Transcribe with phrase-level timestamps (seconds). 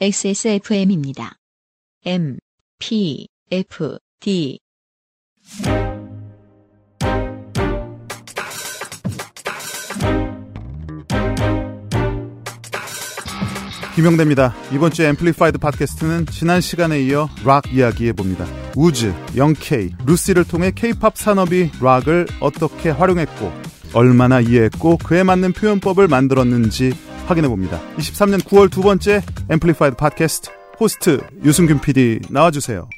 [0.00, 1.36] XSFM입니다.
[2.04, 2.38] M,
[2.78, 4.58] P, F, D.
[13.94, 14.54] 김영대입니다.
[14.72, 18.44] 이번 주 Amplified 팟캐스트는 지난 시간에 이어 락 이야기해 봅니다.
[18.74, 23.52] 우즈, 영케이, 루시를 통해 케이팝 산업이 락을 어떻게 활용했고
[23.92, 26.92] 얼마나 이해했고 그에 맞는 표현법을 만들었는지
[27.26, 27.80] 확인해 봅니다.
[27.96, 32.88] 23년 9월 두 번째 Amplified 팟캐스트 호스트 유승균 PD 나와주세요.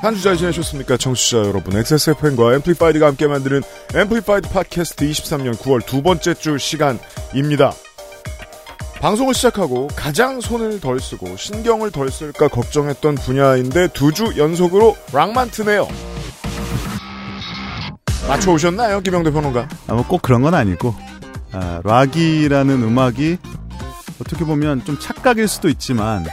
[0.00, 0.96] 한 주 잘 지내셨습니까?
[0.96, 1.76] 청취자 여러분.
[1.76, 3.62] XSFM과 Amplified가 함께 만드는
[3.94, 7.72] Amplified 팟캐스트 23년 9월 두 번째 주 시간입니다.
[9.00, 15.50] 방송을 시작하고 가장 손을 덜 쓰고 신경을 덜 쓸까 걱정했던 분야인데 두 주 연속으로 락만
[15.50, 15.88] 트네요.
[18.28, 19.00] 맞춰 오셨나요?
[19.00, 19.68] 김영대 평론가.
[19.88, 20.94] 아, 뭐 꼭 그런 건 아니고
[21.52, 23.38] 아, 락이라는 음악이
[24.20, 26.24] 어떻게 보면 좀 착각일 수도 있지만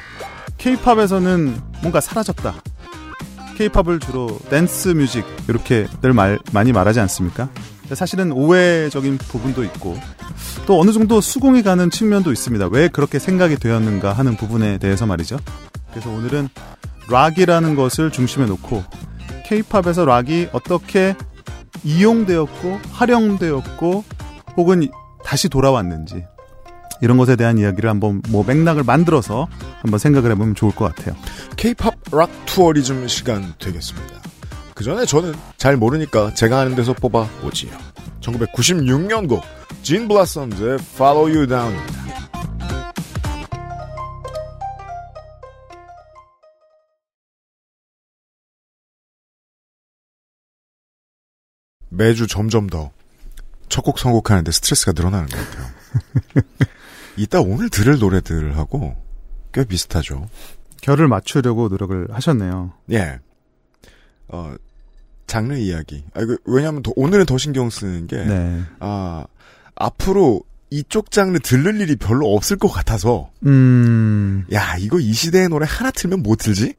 [0.58, 2.54] 케이팝에서는 뭔가 사라졌다.
[3.56, 7.50] 케이팝을 주로 댄스 뮤직 이렇게들 말, 많이 말하지 않습니까?
[7.94, 9.98] 사실은 오해적인 부분도 있고
[10.66, 12.68] 또 어느 정도 수긍이 가는 측면도 있습니다.
[12.72, 15.38] 왜 그렇게 생각이 되었는가 하는 부분에 대해서 말이죠.
[15.92, 16.50] 그래서 오늘은
[17.10, 18.84] 락이라는 것을 중심에 놓고
[19.46, 21.16] 케이팝에서 락이 어떻게
[21.84, 24.04] 이용되었고 활용되었고
[24.58, 24.88] 혹은
[25.24, 26.26] 다시 돌아왔는지
[27.02, 29.48] 이런 것에 대한 이야기를 한번 뭐 맥락을 만들어서
[29.82, 31.16] 한번 생각을 해보면 좋을 것 같아요.
[31.58, 34.22] 케이팝 락 tourism 시간 되겠습니다.
[34.74, 37.72] 그 전에 저는 잘 모르니까 제가 아는 데서 뽑아 보지요.
[38.22, 39.44] 1996년 곡,
[39.84, 42.06] Gin Blossoms의 Follow You Down입니다.
[51.90, 52.92] 매주 점점 더
[53.70, 55.66] 첫 곡 선곡하는데 스트레스가 늘어나는 것 같아요.
[57.18, 58.96] 이따 오늘 들을 노래들하고
[59.54, 60.28] 꽤 비슷하죠.
[60.82, 62.74] 결을 맞추려고 노력을 하셨네요.
[62.92, 63.20] 예.
[64.28, 64.54] 어,
[65.28, 66.04] 장르 이야기.
[66.14, 68.62] 아, 이거 왜냐하면 더, 오늘은 더 신경 쓰는 게, 네.
[68.80, 69.26] 아,
[69.76, 74.46] 앞으로 이쪽 장르 들를 일이 별로 없을 것 같아서, 음.
[74.52, 76.74] 야, 이거 이 시대의 노래 하나 틀면 못 틀지?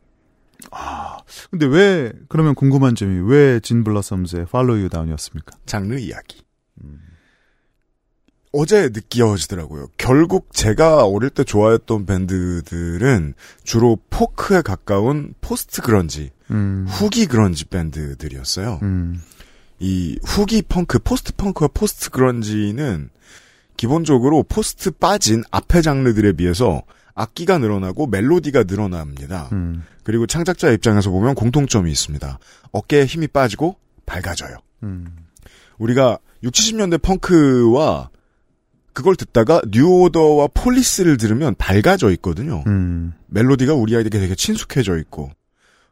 [1.50, 5.56] 근데 왜 그러면 궁금한 점이 왜 진 블러썸즈의 Follow You Down이었습니까?
[5.66, 6.42] 장르 이야기.
[8.52, 9.88] 어제 느껴지더라고요.
[9.96, 13.34] 결국 제가 어릴 때 좋아했던 밴드들은
[13.64, 16.86] 주로 포크에 가까운 post grunge, 음.
[16.88, 18.80] 후기 그런지 밴드들이었어요.
[18.82, 19.20] 음.
[19.78, 23.10] 이 후기 펑크, post punk와 post grunge는
[23.76, 26.82] 기본적으로 post 빠진 앞의 장르들에 비해서
[27.14, 29.48] 악기가 늘어나고 멜로디가 늘어납니다.
[29.52, 29.84] 음.
[30.02, 32.38] 그리고 창작자 입장에서 보면 공통점이 있습니다.
[32.72, 33.76] 어깨에 힘이 빠지고
[34.06, 34.56] 밝아져요.
[34.82, 35.16] 음.
[35.78, 38.10] 우리가 60, 70년대 펑크와
[38.96, 42.64] 그걸 듣다가 New Order와 Police를 들으면 밝아져 있거든요.
[42.66, 43.12] 음.
[43.26, 45.30] 멜로디가 우리 아이에게 되게 친숙해져 있고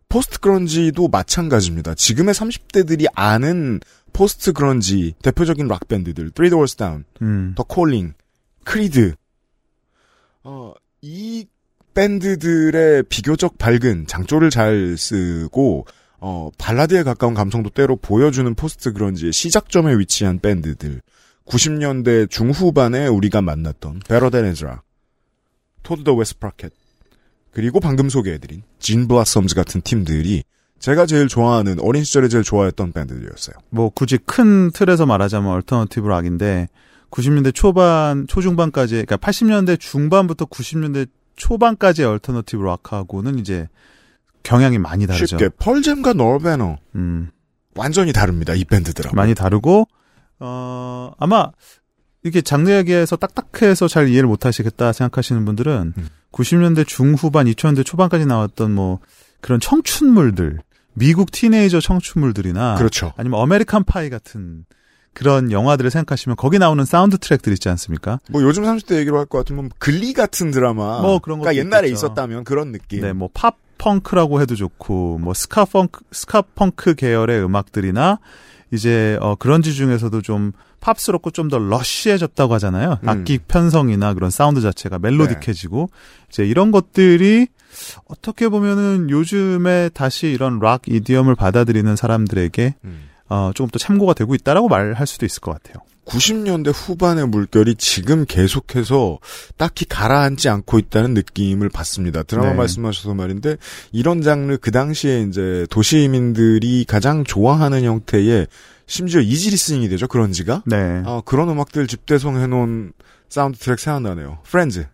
[0.08, 1.96] post grunge도 마찬가지입니다.
[1.96, 3.80] 지금의 30대들이 아는
[4.14, 7.52] post grunge 대표적인 락 밴드들, Three Doors Down, 음.
[7.54, 8.14] The Calling,
[8.64, 9.16] Creed.
[10.44, 10.72] 어,
[11.02, 11.44] 이
[11.92, 15.84] 밴드들의 비교적 밝은 장조를 잘 쓰고
[16.20, 21.02] 어, 발라드에 가까운 감성도 때로 보여주는 post grunge의 시작점에 위치한 밴드들.
[21.46, 24.82] 90년대 중후반에 우리가 만났던 Better Than Ezra,
[25.82, 26.72] Toad the Wet Sprocket,
[27.50, 30.42] 그리고 방금 소개해드린 Gin Blossoms 같은 팀들이
[30.80, 33.56] 제가 제일 좋아하는 어린 시절에 제일 좋아했던 밴드들이었어요.
[33.70, 36.68] 뭐 굳이 큰 틀에서 말하자면 alternative rock인데
[37.10, 43.68] 90년대 초반 초중반까지 그러니까 80년대 중반부터 90년대 초반까지의 alternative rock하고는 이제
[44.42, 45.26] 경향이 많이 다르죠.
[45.26, 47.30] 쉽게 Pearl Jam과 Nirvana 음.
[47.76, 48.54] 완전히 다릅니다.
[48.54, 49.16] 이 밴드들하고.
[49.16, 49.86] 많이 다르고
[50.46, 51.50] 어 아마
[52.22, 56.08] 이게 장르 얘기에서 딱딱해서 잘 이해를 못 하시겠다 생각하시는 분들은 음.
[56.32, 58.98] 90년대 중후반 2000년대 초반까지 나왔던 뭐
[59.40, 60.58] 그런 청춘물들
[60.94, 63.12] 미국 teenager 청춘물들이나 그렇죠.
[63.16, 64.64] 아니면 American Pie 같은
[65.12, 68.18] 그런 영화들을 생각하시면 거기 나오는 사운드 트랙들 있지 않습니까?
[68.30, 71.00] 뭐 요즘 30대 얘기로 할 것 같으면 Glee 같은 드라마.
[71.02, 72.06] 뭐 그런 가 옛날에 있겠죠.
[72.06, 73.00] 있었다면 그런 느낌.
[73.00, 78.18] 네, 뭐 pop punk라고 해도 좋고 뭐 ska punk ska punk 계열의 음악들이나
[78.72, 82.98] 이제 어 그런지 중에서도 좀 팝스럽고 좀 더 lush해졌다고 하잖아요.
[83.02, 83.08] 음.
[83.08, 85.88] 악기 편성이나 그런 사운드 자체가 melodic해지고
[86.30, 87.46] 이제 이런 것들이
[88.06, 93.08] 어떻게 보면은 요즘에 다시 이런 락 idiom을 받아들이는 사람들에게 음.
[93.28, 95.82] 어 조금 더 참고가 되고 있다라고 말할 수도 있을 것 같아요.
[96.04, 99.18] 90년대 후반의 물결이 지금 계속해서
[99.56, 102.22] 딱히 가라앉지 않고 있다는 느낌을 받습니다.
[102.22, 102.54] 드라마 네.
[102.54, 103.56] 말씀하셔서 말인데
[103.92, 108.46] 이런 장르 그 당시에 이제 도시민들이 가장 좋아하는 형태의
[108.86, 111.02] 심지어 easy listening이 되죠 grunge가 네.
[111.06, 112.92] 어, 그런 음악들 집대성 해 놓은
[113.28, 114.38] 사운드 트랙 생각나네요.
[114.44, 114.86] Friends.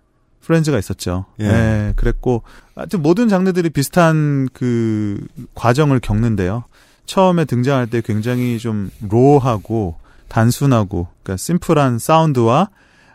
[0.42, 1.26] Friends가 있었죠.
[1.40, 1.44] 예.
[1.44, 1.92] 예.
[1.96, 2.42] 그랬고
[2.74, 5.24] 하여튼 모든 장르들이 비슷한 그
[5.54, 6.64] 과정을 겪는데요.
[7.04, 9.96] 처음에 등장할 때 굉장히 좀 raw하고
[10.30, 12.70] 단순하고 그러니까 심플한 사운드와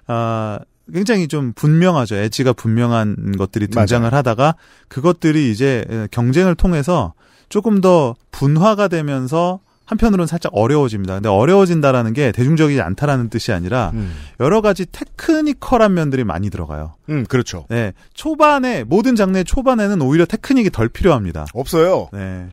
[0.06, 0.60] 아
[0.94, 2.16] 굉장히 좀 분명하죠.
[2.16, 4.18] 엣지가 분명한 것들이 등장을 맞아요.
[4.18, 4.56] 하다가
[4.88, 7.14] 그것들이 이제 경쟁을 통해서
[7.50, 11.16] 조금 더 분화가 되면서 한편으로는 살짝 어려워집니다.
[11.16, 16.96] 근데 어려워진다라는 게 대중적이지 않다라는 뜻이 아니라 음, 여러 가지 테크니컬한 면들이 많이 들어가요.
[17.10, 17.66] 음, 그렇죠.
[17.70, 21.46] 네, 초반에 모든 장르의 초반에는 오히려 테크닉이 덜 필요합니다.
[21.54, 22.10] 없어요.
[22.14, 22.48] 네.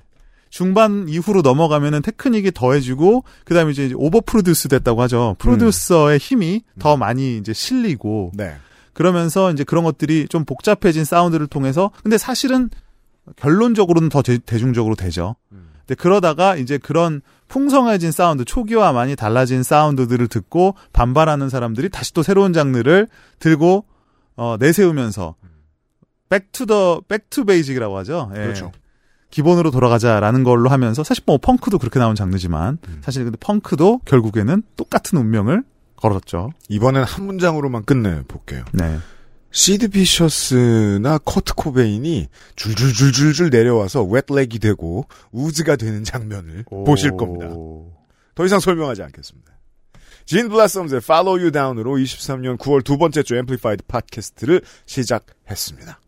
[0.53, 5.35] 중반 이후로 넘어가면은 테크닉이 더해지고 그다음에 이제 over produce 됐다고 하죠.
[5.39, 8.55] 프로듀서의 힘이 더 많이 이제 실리고 네.
[8.93, 12.69] 그러면서 이제 그런 것들이 좀 복잡해진 사운드를 통해서 근데 사실은
[13.37, 15.37] 결론적으로는 더 대, 대중적으로 되죠.
[15.49, 22.23] 근데 그러다가 이제 그런 풍성해진 사운드, 초기와 많이 달라진 사운드들을 듣고 반발하는 사람들이 다시 또
[22.23, 23.09] 새로운 장르를
[23.39, 23.87] 들고
[24.37, 25.35] 어, 내세우면서
[26.29, 28.31] 백투더 백투 베이직이라고 하죠.
[28.35, 28.41] 예.
[28.41, 28.71] 그렇죠.
[29.33, 35.19] 기본으로 돌아가자라는 걸로 하면서 사실 뭐 펑크도 그렇게 나온 장르지만 사실 근데 펑크도 결국에는 똑같은
[35.19, 35.65] 운명을
[35.97, 36.51] 걸었죠.
[36.69, 38.65] 이번엔 한 문장으로만 끝내 볼게요.
[38.73, 38.99] 네.
[39.51, 47.49] Sid Vicious나 Kurt Cobain이 줄줄줄줄줄 내려와서 Wet Leg이 되고 WOODZ가 되는 장면을 보실 겁니다.
[48.35, 49.51] 더 이상 설명하지 않겠습니다.
[50.27, 56.02] Gin Blossoms의 Follow You Down으로 23년 9월 두 번째 주 Amplified 팟캐스트를 시작했습니다.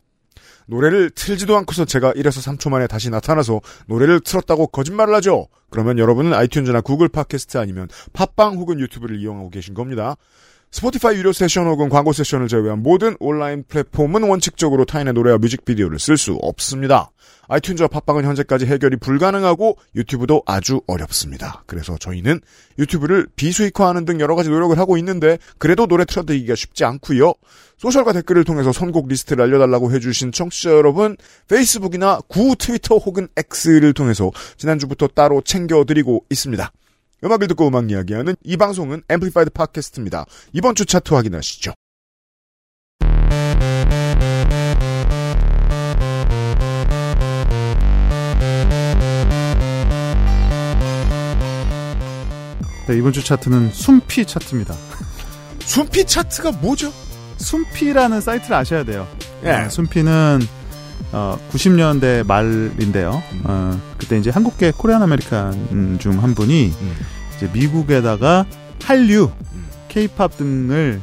[0.67, 5.47] 노래를 틀지도 않고서 제가 1에서 3초 만에 다시 나타나서 노래를 틀었다고 거짓말을 하죠.
[5.69, 10.15] 그러면 여러분은 아이튠즈나 구글 팟캐스트 아니면 팟빵 혹은 유튜브를 이용하고 계신 겁니다.
[10.75, 16.17] 스포티파이 유료 세션 혹은 광고 세션을 제외한 모든 온라인 플랫폼은 원칙적으로 타인의 노래와 뮤직비디오를 쓸
[16.17, 17.11] 수 없습니다.
[17.47, 21.63] 아이튠즈와 팟빵은 현재까지 해결이 불가능하고 유튜브도 아주 어렵습니다.
[21.65, 22.41] 그래서 저희는
[22.77, 27.33] 유튜브를 비수익화하는 등 여러 가지 노력을 하고 있는데 그래도 노래 틀어드리기가 쉽지 않고요.
[27.77, 31.15] social과 댓글을 통해서 선곡 리스트를 알려달라고 해주신 청취자 여러분
[31.47, 36.69] 페이스북이나 구 트위터 혹은 X를 통해서 지난주부터 따로 챙겨드리고 있습니다.
[37.25, 40.25] 음악을 듣고 음악 이야기하는 이 방송은 Amplified 팟캐스트입니다.
[40.53, 41.73] 이번 주 차트 확인하시죠.
[52.87, 54.75] 네, 이번 주 차트는 Soompi 차트입니다.
[55.65, 56.93] Soompi 차트가 뭐죠?
[57.37, 59.07] Soompi라는 사이트를 아셔야 돼요.
[59.43, 59.47] 예.
[59.47, 60.41] 네, Soompi는
[61.11, 63.23] 어, 90년대 말인데요.
[63.45, 66.95] 어, 그때 이제 한국계 Korean American 중 한 분이 음.
[67.35, 68.45] 이제 미국에다가
[68.81, 69.65] 한류, 음.
[69.87, 71.01] 케이팝 등을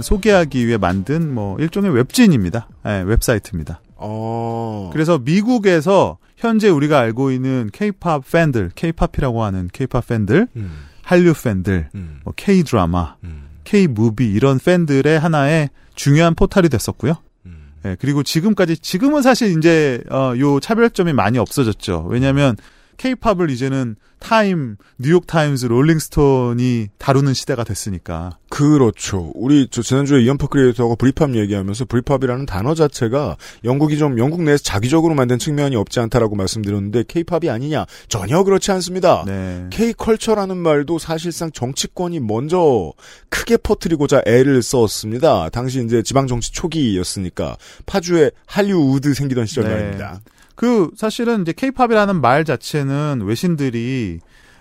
[0.00, 2.68] 소개하기 위해 만든 뭐 일종의 웹진입니다.
[2.86, 3.80] 예, 웹사이트입니다.
[3.96, 4.90] 어.
[4.92, 10.84] 그래서 미국에서 현재 우리가 알고 있는 케이팝 팬들, 케이팝이라고 하는 케이팝 팬들, 음.
[11.02, 12.20] 한류 팬들, 음.
[12.24, 13.44] 뭐 K 드라마, 음.
[13.64, 17.14] K movie 이런 팬들의 하나의 중요한 포털이 됐었고요.
[17.46, 17.72] 음.
[17.84, 22.06] 예, 그리고 지금까지 지금은 사실 이제 어, 요 차별점이 많이 없어졌죠.
[22.08, 22.56] 왜냐하면
[22.96, 28.38] 케이팝을 이제는 Time, New York Times, Rolling Stone이 다루는 시대가 됐으니까.
[28.48, 29.32] 그렇죠.
[29.34, 35.14] 우리 저 지난주에 이언퍼 creator가 Britpop 얘기하면서 Britpop이라는 단어 자체가 영국이 좀 영국 내에서 작위적으로
[35.14, 39.24] 만든 측면이 없지 않다라고 말씀드렸는데 케이팝이 아니냐 전혀 그렇지 않습니다.
[39.26, 39.66] 네.
[39.68, 42.92] K컬처라는 말도 사실상 정치권이 먼저
[43.28, 45.50] 크게 퍼뜨리고자 애를 썼습니다.
[45.50, 49.70] 당시 이제 지방 정치 초기였으니까 파주에 할리우드 생기던 시절 네.
[49.74, 50.20] 말입니다.
[50.54, 54.20] 그 사실은 이제 케이팝이라는 말 자체는 외신들이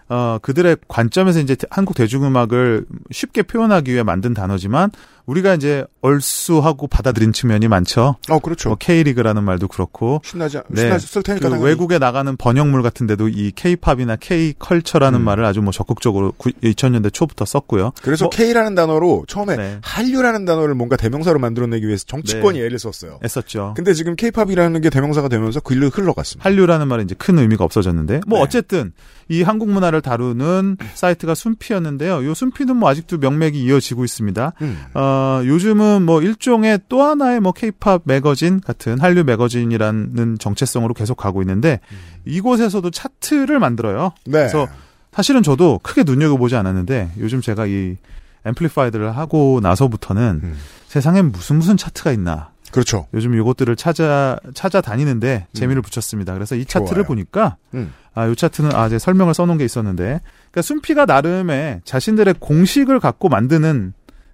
[0.10, 4.92] 어 그들의 관점에서 이제 한국 대중음악을 쉽게 표현하기 위해 만든 단어지만
[5.25, 8.15] 우리가 이제 얼쑤하고 받아들인 측면이 많죠.
[8.30, 8.70] 어 그렇죠.
[8.70, 10.82] 뭐 K리그라는 말도 그렇고 신나지 네.
[10.82, 11.60] 신나지 쓸 테니까 그.
[11.63, 15.24] 외국에 나가는 번역물 같은 데도 이 K-팝이나 K-컬처라는 음.
[15.25, 17.92] 말을 아주 뭐 적극적으로 2000년대 초부터 썼고요.
[18.01, 19.77] 그래서 뭐- K라는 단어로 처음에 네.
[19.82, 22.65] 한류라는 단어를 뭔가 대명사로 만들어내기 위해서 정치권이 네.
[22.65, 23.20] 애를 썼어요.
[23.24, 23.75] 애썼죠.
[23.77, 26.48] 근데 지금 K-팝이라는 게 대명사가 되면서 그 일로 흘러갔습니다.
[26.50, 28.44] 한류라는 말은 이제 큰 의미가 없어졌는데 뭐 네.
[28.44, 28.92] 어쨌든
[29.30, 32.25] 이 한국 문화를 다루는 사이트가 순피였는데요.
[32.25, 34.51] 요 순피는 뭐 아직도 명맥이 이어지고 있습니다.
[34.62, 34.80] 음.
[34.94, 35.12] 어,
[35.46, 41.79] 요즘은 뭐 일종의 또 하나의 뭐 케이팝 매거진 같은 한류 매거진이라는 정체성으로 계속 가고 있는데
[42.25, 44.13] 이곳에서도 차트를 만들어요.
[44.25, 44.32] 네.
[44.32, 44.67] 그래서
[45.12, 47.98] 사실은 저도 크게 눈여겨보지 않았는데 요즘 제가 이
[48.46, 50.58] Amplified를 하고 나서부터는 음.
[50.88, 53.08] 세상에 무슨 무슨 차트가 있나 그렇죠.
[53.13, 56.34] 요즘 요것들을 찾아 찾아다니는데 재미를 붙였습니다.
[56.34, 57.03] 그래서 이 차트를 좋아요.
[57.03, 57.93] 보니까 음.
[58.15, 63.00] 아, 요 차트는 아, 제 설명을 써 놓은 게 있었는데, 그러니까 Soompi가 나름의 자신들의 공식을
[63.00, 63.93] 갖고 만드는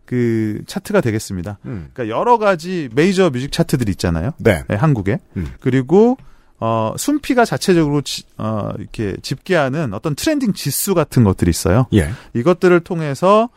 [0.09, 1.59] 그 차트가 되겠습니다.
[1.65, 1.89] 음.
[1.93, 4.31] 그러니까 여러 가지 메이저 music 차트들이 있잖아요.
[4.39, 4.63] 네.
[4.67, 5.19] 네, 한국에.
[5.37, 5.51] 음.
[5.59, 6.17] 그리고
[6.59, 11.85] 어, 순피가 자체적으로 지- 어, 이렇게 집계하는 어떤 트렌딩 지수 같은 것들이 있어요.
[11.93, 12.09] 예.
[12.33, 13.49] 이것들을 통해서 어,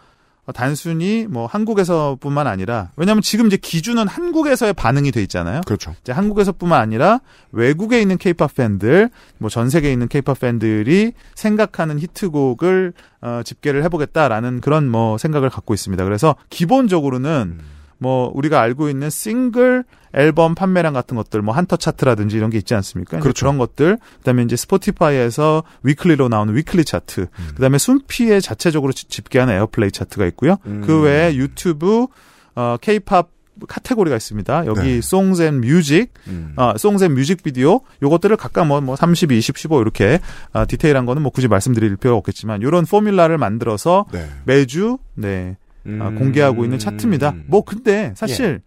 [0.53, 5.63] 단순히 뭐 한국에서뿐만 아니라 왜냐하면 지금 이제 기준은 한국에서의 반응이 돼 있잖아요.
[5.67, 5.95] 그렇죠.
[6.03, 7.21] 이제 한국에서뿐만 아니라
[7.53, 14.61] 외국에 있는 케이팝 팬들, 뭐 전 세계에 있는 케이팝 팬들이 생각하는 히트곡을 어, 집계를 해보겠다라는
[14.61, 16.05] 그런 뭐 생각을 갖고 있습니다.
[16.05, 17.59] 그래서 기본적으로는
[18.03, 22.75] 뭐 우리가 알고 있는 싱글 앨범 판매량 같은 것들, 뭐 한터 차트라든지 이런 게 있지
[22.75, 23.19] 않습니까?
[23.21, 23.47] 그렇죠.
[23.47, 29.91] 그런 것들, 그다음에 이제 Spotify에서 weekly로 나오는 weekly 차트, 그다음에 Soompi에 자체적으로 지- 집계하는 airplay
[29.91, 30.57] 차트가 있고요.
[30.67, 30.83] 음.
[30.85, 32.07] 그 외에 유튜브
[32.55, 33.31] 어 케이팝
[33.69, 34.67] 카테고리가 있습니다.
[34.67, 34.97] 여기 네.
[34.99, 36.55] songs and music, 음.
[36.57, 40.21] 아, songs and music video 요것들을 각각 뭐, 뭐 32, 20, 15 이렇게
[40.53, 44.27] 아, 디테일한 거는 뭐 굳이 말씀드릴 필요가 없겠지만 요런 formula를 만들어서 네.
[44.45, 46.15] 매주 네 아, 음.
[46.17, 47.35] 공개하고 있는 차트입니다.
[47.47, 48.61] 뭐 근데 사실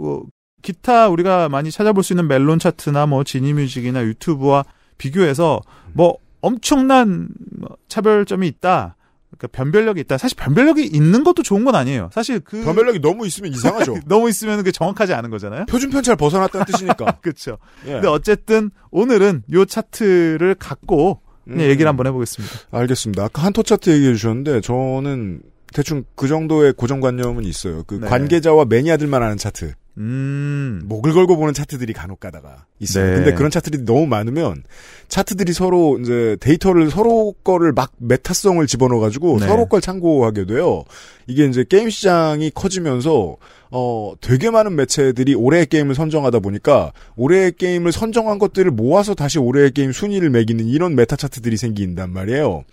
[0.00, 0.20] 어,
[0.62, 4.64] 기타 우리가 많이 찾아볼 수 있는 멜론 차트나 뭐 지니뮤직이나 유튜브와
[4.98, 5.60] 비교해서
[5.92, 8.96] 뭐 엄청난 뭐 차별점이 있다.
[9.30, 10.18] 그러니까 변별력이 있다.
[10.18, 12.10] 사실 변별력이 있는 것도 좋은 건 아니에요.
[12.12, 13.96] 사실 그 변별력이 너무 있으면 이상하죠.
[14.06, 15.66] 너무 있으면 그게 정확하지 않은 거잖아요.
[15.66, 17.18] 표준 편차를 벗어났다는 뜻이니까.
[17.22, 17.58] 그렇죠.
[17.86, 17.92] 예.
[17.92, 21.60] 근데 어쨌든 오늘은 요 차트를 갖고 음.
[21.60, 22.54] 얘기를 한번 해보겠습니다.
[22.70, 23.24] 알겠습니다.
[23.24, 25.40] 아까 한토 차트 얘기해 주셨는데 저는
[25.72, 27.84] 대충 그 정도의 고정관념은 있어요.
[27.86, 28.08] 그 네.
[28.08, 29.74] 관계자와 매니아들만 아는 차트.
[29.98, 33.06] 음, 목을 걸고 보는 차트들이 간혹 가다가 있어요.
[33.06, 33.16] 네.
[33.16, 34.62] 근데 그런 차트들이 너무 많으면
[35.08, 39.46] 차트들이 서로 이제 데이터를 서로 거를 막 meta성을 집어넣어 가지고 네.
[39.46, 40.84] 서로 걸 참고하게 돼요.
[41.26, 43.36] 이게 이제 게임 시장이 커지면서
[43.72, 49.72] 어 되게 많은 매체들이 올해의 게임을 선정하다 보니까 올해의 게임을 선정한 것들을 모아서 다시 올해의
[49.72, 52.64] 게임 순위를 매기는 이런 meta 차트들이 생긴단 말이에요.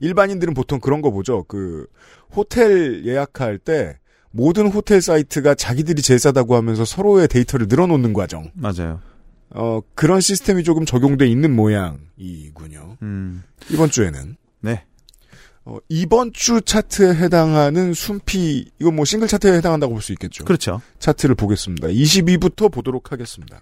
[0.00, 1.44] 일반인들은 보통 그런 거 보죠.
[1.48, 1.86] 그
[2.34, 3.98] 호텔 예약할 때
[4.30, 8.50] 모든 호텔 사이트가 자기들이 제일 싸다고 하면서 서로의 데이터를 늘어놓는 과정.
[8.54, 9.00] 맞아요.
[9.50, 12.98] 어, 그런 시스템이 조금 적용돼 있는 모양이군요.
[13.02, 14.36] 음, 이번 주에는.
[14.60, 14.84] 네.
[15.64, 20.44] 어, 이번 주 차트에 해당하는 Soompi, 이거 뭐 싱글 차트에 해당한다고 볼 수 있겠죠.
[20.44, 20.80] 그렇죠.
[20.98, 21.88] 차트를 보겠습니다.
[21.88, 23.60] 20위부터 보도록 하겠습니다.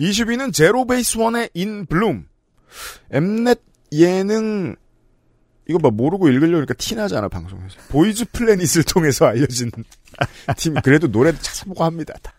[0.00, 2.26] 20위는 ZEROBASEONE의 In Bloom.
[3.10, 3.60] Mnet
[3.92, 4.76] 예능
[5.68, 7.76] 이거 봐 모르고 읽으려니까 티 나잖아 방송에서.
[7.90, 9.70] Boys Planet을 통해서 알려진
[10.56, 12.14] 팀 그래도 노래도 찾아보고 합니다.
[12.22, 12.32] 다.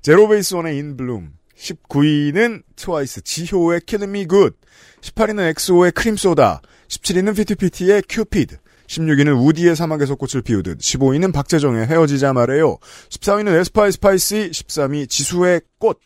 [0.00, 1.32] ZEROBASEONE의 In Bloom.
[1.56, 4.56] 19위는 트와이스 지효의 Killin' Me Good.
[5.00, 6.62] 18위는 EXO의 Cream Soda.
[6.88, 8.56] 17위는 FIFTY FIFTY의 Cupid.
[8.86, 12.76] 16위는 우디의 사막에서 꽃을 피우듯, 15위는 박재정의 헤어지자 말해요,
[13.08, 15.98] 14위는 aespa의 Spicy, 13위 지수의 꽃.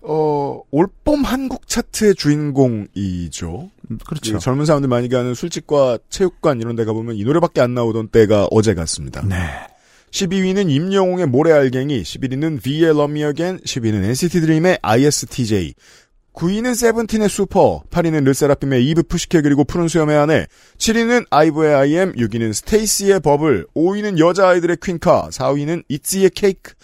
[0.00, 3.70] 어, 올봄 한국 차트의 주인공이죠.
[3.90, 4.36] 음, 그렇죠.
[4.36, 8.48] 이 젊은 사람들 많이 가는 술집과 체육관 이런 데 가보면 이 노래밖에 안 나오던 때가
[8.50, 9.22] 어제 같습니다.
[9.26, 9.36] 네.
[10.10, 15.74] 12위는 임영웅의 모래알갱이, 11위는 V의 Love Me Again, 10위는 NCT DREAM의 ISTJ,
[16.34, 20.46] 9위는 SEVENTEEN의 Super, 8위는 LE SSERAFIM의 Eve, Psyche 그리고 푸른 수염의 아내,
[20.78, 26.74] 7위는 IVE의 I AM, 6위는 STAYC의 Bubble, 5위는 여자아이들의 퀸카, 4위는 ITZY의 Cake,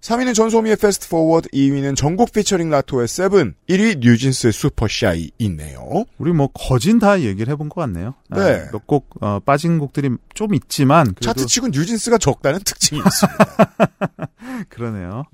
[0.00, 6.04] 3위는 전소미의 Fast Forward, 2위는 정국 featuring Latto의 Seven, 1위 NewJeans의 Super Shy 있네요.
[6.16, 8.14] 우리 뭐 거진 다 얘기를 해본 것 같네요.
[8.30, 8.66] 네.
[8.72, 13.44] 몇곡 어, 빠진 곡들이 좀 있지만 그래도 차트 치고 NewJeans가 적다는 특징이 있습니다.
[14.70, 15.24] 그러네요.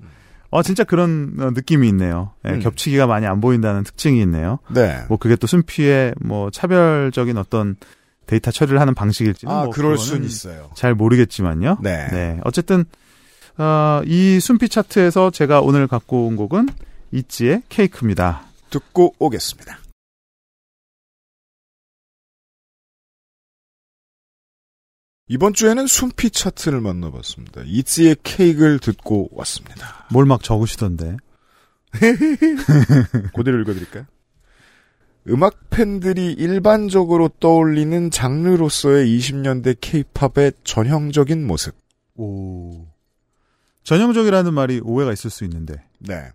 [0.49, 2.33] 어 진짜 그런 어, 느낌이 있네요.
[2.45, 2.59] 예, 음.
[2.59, 4.59] 겹치기가 많이 안 보인다는 특징이 있네요.
[4.73, 4.99] 네.
[5.07, 7.75] 뭐 그게 또 Soompi의 뭐 차별적인 어떤
[8.27, 10.69] 데이터 처리를 하는 방식일지는 아, 뭐 그럴 순 있어요.
[10.75, 11.77] 잘 모르겠지만요.
[11.81, 12.39] 네.
[12.43, 12.85] 어쨌든
[13.57, 16.67] 어, 이 순피 차트에서 제가 오늘 갖고 온 곡은
[17.11, 18.43] 이지의 케이크입니다.
[18.69, 19.79] 듣고 오겠습니다.
[25.29, 27.63] 이번 주에는 순피 차트를 만나봤습니다.
[27.65, 30.07] 이츠의 케이크를 듣고 왔습니다.
[30.11, 31.17] 뭘 막 적으시던데.
[33.35, 34.05] 그대로 읽어드릴까요?
[35.29, 41.75] 음악 팬들이 일반적으로 떠올리는 장르로서의 20년대 케이팝의 전형적인 모습.
[42.15, 42.85] 오.
[43.87, 45.81] 전형적이라는 말이 오해가 있을 수 있는데.
[45.99, 46.29] 네.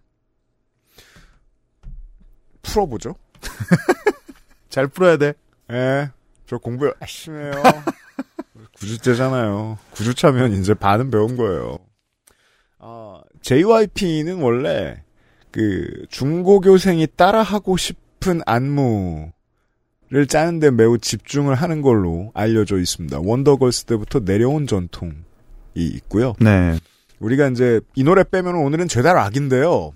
[2.62, 3.14] 풀어보죠.
[4.70, 5.34] 잘 풀어야 돼.
[5.70, 6.10] 예.
[6.46, 7.52] 저 공부 열심히 해요.
[8.76, 9.76] 9주째잖아요.
[9.92, 11.76] 9주차면 이제 반은 배운 거예요.
[12.78, 15.02] 아, JYP는 원래
[15.50, 19.30] 그 중고교생이 따라하고 싶은 안무를
[20.26, 23.20] 짜는데 매우 집중을 하는 걸로 알려져 있습니다.
[23.20, 25.12] 원더걸스 때부터 내려온 전통이
[25.74, 26.32] 있고요.
[26.40, 26.78] 네.
[27.22, 29.92] 우리가 이제 이 노래 빼면 오늘은 죄다 락인데요.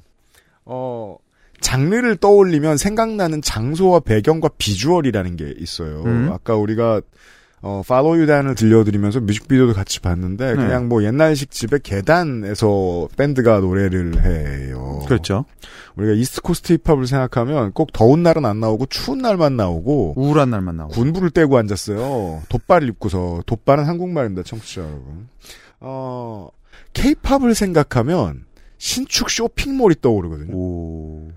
[0.64, 1.16] 어,
[1.60, 6.02] 장르를 떠올리면 생각나는 장소와 배경과 비주얼이라는 게 있어요.
[6.04, 6.30] 음.
[6.32, 7.02] 아까 우리가
[7.62, 10.54] 어, Follow You Down을 들려드리면서 뮤직비디오도 같이 봤는데 네.
[10.54, 15.02] 그냥 뭐 옛날식 집의 계단에서 밴드가 노래를 해요.
[15.06, 15.46] 그렇죠.
[15.96, 20.76] 우리가 East Coast 힙합을 생각하면 꼭 더운 날은 안 나오고 추운 날만 나오고 우울한 날만
[20.76, 20.94] 나오고.
[20.94, 22.42] 군불을 떼고 앉았어요.
[22.50, 25.28] 돕바를 입고서 돕바는 한국말입니다, 청취자 여러분.
[25.80, 26.48] 어,
[26.96, 28.46] 케이팝을 생각하면
[28.78, 30.56] 신축 쇼핑몰이 떠오르거든요.
[30.56, 31.30] 오.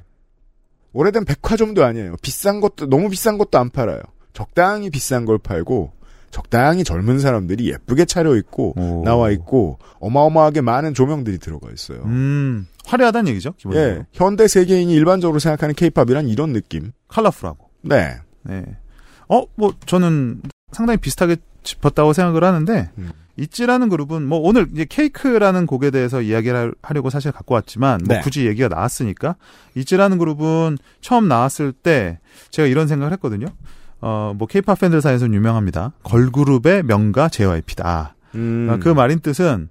[0.94, 2.16] 오래된 백화점도 아니에요.
[2.22, 4.02] 비싼 것도 너무 비싼 것도 안 팔아요.
[4.34, 5.92] 적당히 비싼 걸 팔고
[6.32, 9.04] 적당히 젊은 사람들이 예쁘게 차려 입고 오.
[9.04, 12.04] 나와 있고 어마어마하게 많은 조명들이 들어가 있어요.
[12.06, 13.92] 음, 화려하다는 얘기죠, 기본적으로.
[13.92, 16.92] 예, 현대 세계인이 일반적으로 생각하는 케이팝이란 이런 느낌.
[17.08, 17.70] 컬러풀하고.
[17.82, 18.16] 네.
[18.44, 18.64] 네.
[19.28, 23.12] 어, 뭐, 저는 상당히 비슷하게 짚었다고 생각을 하는데, 음.
[23.40, 28.22] 있지라는 그룹은 뭐 오늘 이제 케이크라는 곡에 대해서 이야기를 하려고 사실 갖고 왔지만 뭐 네.
[28.22, 29.36] 굳이 얘기가 나왔으니까
[29.76, 32.20] 있지라는 그룹은 처음 나왔을 때
[32.52, 33.48] 제가 이런 생각을 했거든요.
[34.02, 35.94] 어, 뭐 케이팝 팬들 사이에서는 유명합니다.
[36.04, 38.16] 걸그룹의 명가 JYP다.
[38.36, 38.80] 음.
[38.82, 39.70] 그 말인 뜻은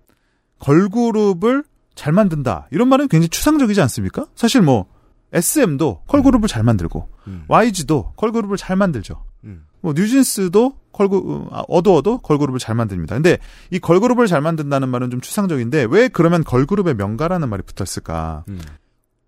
[0.58, 2.68] 걸그룹을 잘 만든다.
[2.70, 4.26] 이런 말은 굉장히 추상적이지 않습니까?
[4.34, 4.87] 사실 뭐
[5.32, 7.44] SM도 걸그룹을 잘 만들고 음.
[7.48, 9.25] YG도 걸그룹을 잘 만들죠.
[9.44, 9.64] 음.
[9.80, 13.14] 뭐 뉴진스도 걸그 아, 어도어도 걸그룹을 잘 만듭니다.
[13.14, 13.38] 근데
[13.71, 18.45] 이 걸그룹을 잘 만든다는 말은 좀 추상적인데 왜 그러면 걸그룹의 명가라는 말이 붙었을까?
[18.49, 18.61] 음.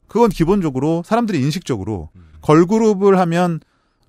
[0.08, 2.22] 그건 기본적으로 사람들이 인식적으로 음.
[2.40, 3.60] 걸그룹을 하면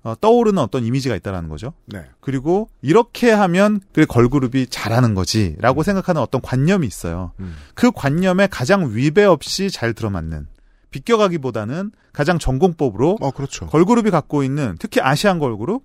[0.02, 1.74] 어, 떠오르는 어떤 이미지가 있다라는 거죠.
[1.86, 2.04] 네.
[2.18, 7.30] 그리고 이렇게 하면 그래 걸그룹이 잘하는 거지라고 생각하는 어떤 관념이 있어요.
[7.38, 7.54] 음.
[7.74, 10.48] 그 관념에 가장 위배 없이 잘 들어맞는
[10.90, 13.66] 비껴가기보다는 가장 전공법으로 어, 그렇죠.
[13.66, 15.84] 걸그룹이 갖고 있는 특히 아시안 걸그룹,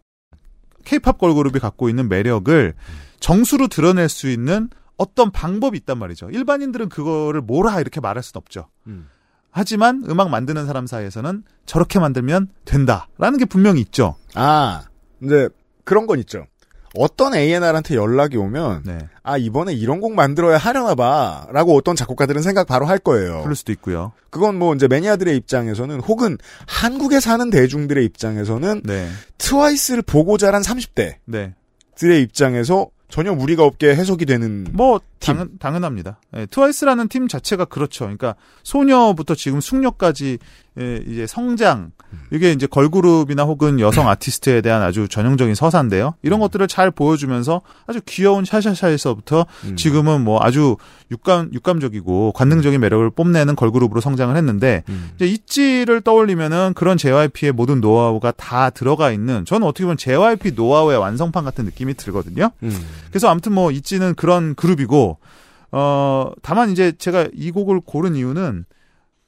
[0.87, 2.73] 케이팝 걸그룹이 갖고 있는 매력을
[3.19, 6.29] 정수로 드러낼 수 있는 어떤 방법이 있단 말이죠.
[6.29, 8.69] 일반인들은 그거를 뭐라 이렇게 말할 수는 없죠.
[8.87, 9.09] 음.
[9.51, 14.15] 하지만 음악 만드는 사람 사이에서는 저렇게 만들면 된다라는 게 분명히 있죠.
[14.33, 14.83] 아,
[15.21, 15.49] 이제
[15.83, 16.45] 그런 건 있죠.
[16.95, 18.97] 어떤 A&R한테 연락이 오면 네.
[19.23, 23.41] 아 이번에 이런 곡 만들어야 하려나 봐라고 어떤 작곡가들은 생각 바로 할 거예요.
[23.41, 24.13] 그럴 수도 있고요.
[24.29, 29.09] 그건 뭐 이제 매니아들의 입장에서는 혹은 한국에 사는 대중들의 입장에서는 네.
[29.37, 31.53] 트와이스를 보고 자란 30대들의 네.
[32.19, 35.35] 입장에서 전혀 무리가 없게 해석이 되는 뭐 팀.
[35.35, 36.19] 당연, 당연합니다.
[36.35, 38.05] 예, 트와이스라는 팀 자체가 그렇죠.
[38.05, 40.39] 그러니까 소녀부터 지금 숙녀까지 예,
[40.77, 41.91] 이제 성장
[42.31, 46.13] 이게 이제 걸그룹이나 혹은 여성 아티스트에 대한 아주 전형적인 서사인데요.
[46.21, 49.75] 이런 것들을 잘 보여주면서 아주 귀여운 샤샤샤에서부터 음.
[49.75, 50.77] 지금은 뭐 아주
[51.11, 55.11] 육감 육감적이고 관능적인 매력을 뽐내는 걸그룹으로 성장을 했는데 음.
[55.15, 60.97] 이제 있지를 떠올리면은 그런 JYP의 모든 노하우가 다 들어가 있는 저는 어떻게 보면 JYP 노하우의
[60.97, 62.51] 완성판 같은 느낌이 들거든요.
[62.63, 62.85] 음.
[63.09, 65.17] 그래서 아무튼 뭐 있지는 그런 그룹이고
[65.71, 68.65] 어 다만 이제 제가 이 곡을 고른 이유는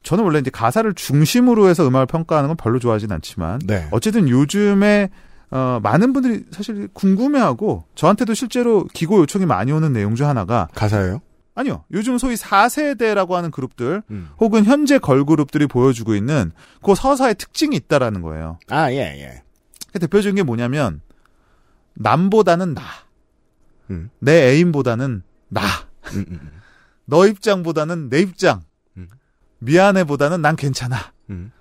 [0.03, 3.87] 저는 원래 이제 가사를 중심으로 해서 음악을 평가하는 건 별로 좋아하진 않지만 네.
[3.91, 5.09] 어쨌든 요즘에
[5.51, 11.21] 어 많은 분들이 사실 궁금해하고 저한테도 실제로 기고 요청이 많이 오는 내용 중 하나가 가사예요?
[11.55, 11.83] 아니요.
[11.91, 14.29] 요즘 소위 4세대라고 하는 그룹들 음.
[14.39, 18.59] 혹은 현재 걸그룹들이 보여주고 있는 그 서사의 특징이 있다라는 거예요.
[18.69, 19.43] 아, 예, 예.
[19.91, 21.01] 그 대표적인 게 뭐냐면
[21.95, 22.81] 남보다는 나.
[23.89, 24.09] 음.
[24.19, 25.61] 내 애인보다는 나.
[26.13, 26.51] 음, 음,
[27.05, 28.61] 너 입장보다는 내 입장.
[29.59, 29.65] 음.
[29.65, 30.97] 미안해보다는 난 괜찮아.
[31.29, 31.51] 음.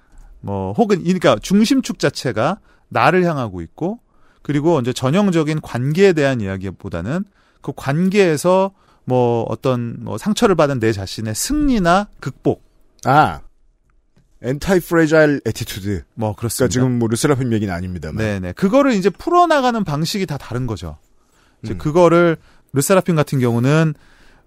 [0.41, 2.59] 뭐 혹은 그러니까 중심축 자체가
[2.89, 4.01] 나를 향하고 있고
[4.43, 7.25] 그리고 이제 전형적인 관계에 대한 이야기보다는
[7.61, 8.73] 그 관계에서
[9.05, 12.63] 뭐 어떤 뭐 상처를 받은 내 자신의 승리나 극복
[13.05, 13.41] 아,
[14.43, 16.05] anti-fragile attitude.
[16.15, 16.73] 뭐 그러니까 그렇습니다.
[16.73, 18.17] 지금 뭐 LE SSERAFIM 얘기는 아닙니다만.
[18.17, 20.99] 네 네 그거를 이제 풀어 나가는 방식이 다 다른 거죠.
[21.63, 21.79] 이제 음.
[21.79, 22.37] 그거를
[22.73, 23.95] 르세라핌 같은 경우는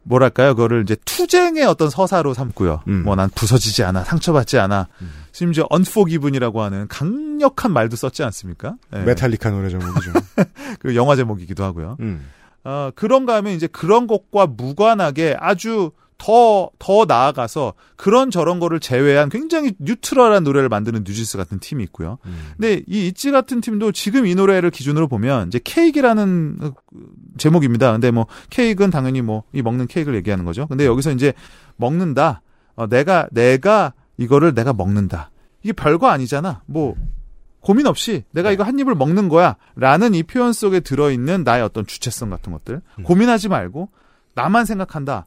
[0.03, 0.55] 뭐랄까요?
[0.55, 2.81] 그거를 이제 투쟁의 어떤 서사로 삼고요.
[2.87, 3.03] 음.
[3.03, 4.87] 뭐난 부서지지 않아, 상처받지 않아.
[5.01, 5.11] 음.
[5.31, 8.75] 심지어 unforgiven이라고 하는 강력한 말도 썼지 않습니까?
[8.95, 8.99] 예.
[8.99, 10.11] 메탈리카 노래 제목이죠.
[10.79, 11.97] 그 영화 제목이기도 하고요.
[11.99, 12.27] 음.
[12.63, 15.91] 어, 그런가 하면 이제 그런 것과 무관하게 아주
[16.23, 22.19] 더, 더 나아가서 그런 저런 거를 제외한 굉장히 뉴트럴한 노래를 만드는 뉴진스 같은 팀이 있고요.
[22.25, 22.51] 음.
[22.57, 26.71] 근데 이 있지 같은 팀도 지금 이 노래를 기준으로 보면 이제 케이크라는 어,
[27.37, 27.91] 제목입니다.
[27.93, 30.67] 근데 뭐 케이크는 당연히 뭐 이 먹는 케이크를 얘기하는 거죠.
[30.67, 31.33] 근데 여기서 이제
[31.75, 32.41] 먹는다.
[32.75, 35.31] 어, 내가 내가 이거를 내가 먹는다.
[35.63, 36.61] 이게 별거 아니잖아.
[36.67, 36.95] 뭐
[37.59, 39.55] 고민 없이 내가 이거 한 입을 먹는 거야.
[39.75, 42.81] 라는 이 표현 속에 들어있는 나의 어떤 주체성 같은 것들.
[42.99, 43.03] 음.
[43.03, 43.89] 고민하지 말고
[44.35, 45.25] 나만 생각한다.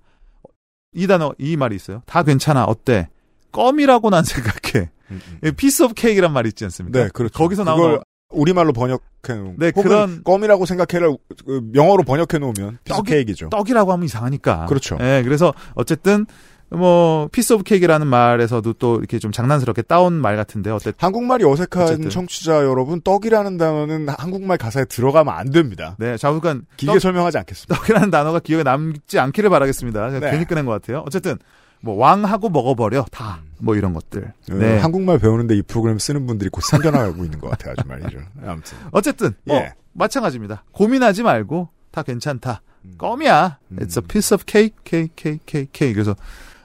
[0.95, 2.03] 이 단어, 이 말이 있어요.
[2.07, 2.65] 다 괜찮아.
[2.65, 3.09] 어때?
[3.53, 4.91] 껌이라고 난 생각해.
[5.11, 5.55] 음, 음.
[5.57, 7.03] piece of cake란 말이 있지 않습니까?
[7.05, 7.37] 네, 그렇죠.
[7.39, 7.99] 거기서 나오는
[8.31, 13.49] 우리말로 번역해 놓으면 네, 그런- 껌이라고 생각해를 그 영어로 번역해 놓으면 piece 떡이- cake이죠.
[13.51, 14.67] 떡이라고 하면 이상하니까.
[14.67, 14.97] 그렇죠.
[15.01, 16.27] 예, 그래서 어쨌든
[16.71, 21.85] 뭐 piece of cake라는 말에서도 또 이렇게 좀 장난스럽게 따온 말 같은데 어쨌든 한국말이 어색한
[21.85, 22.11] 어쨌든.
[22.11, 25.95] 청취자 여러분, 떡이라는 단어는 한국말 가사에 들어가면 안 됩니다.
[25.99, 27.75] 네, 좌우간 길게 떡, 설명하지 않겠습니다.
[27.77, 30.11] 떡이라는 단어가 기억에 남지 않기를 바라겠습니다.
[30.11, 30.33] 제가 네.
[30.33, 31.03] 괜히 꺼낸 것 같아요.
[31.07, 31.37] 어쨌든
[31.81, 34.33] 뭐 왕하고 먹어버려 다 뭐 이런 것들.
[34.49, 34.79] 네.
[34.79, 38.19] 어, 한국말 배우는데 이 프로그램 쓰는 분들이 곧 생겨나가고 있는 것 같아요, 아주 말이죠.
[38.45, 38.77] 아무튼.
[38.91, 39.73] 어쨌든 뭐 예.
[39.95, 40.65] 마찬가지입니다.
[40.73, 42.61] 고민하지 말고 다 괜찮다.
[42.85, 42.95] 음.
[42.99, 43.59] 껌이야.
[43.71, 43.77] 음.
[43.79, 45.95] It's a piece of cake, cake, cake, cake, cake.
[45.95, 46.15] 그래서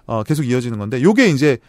[0.10, 1.60] 어, 계속 이어지는 건데 요게 이제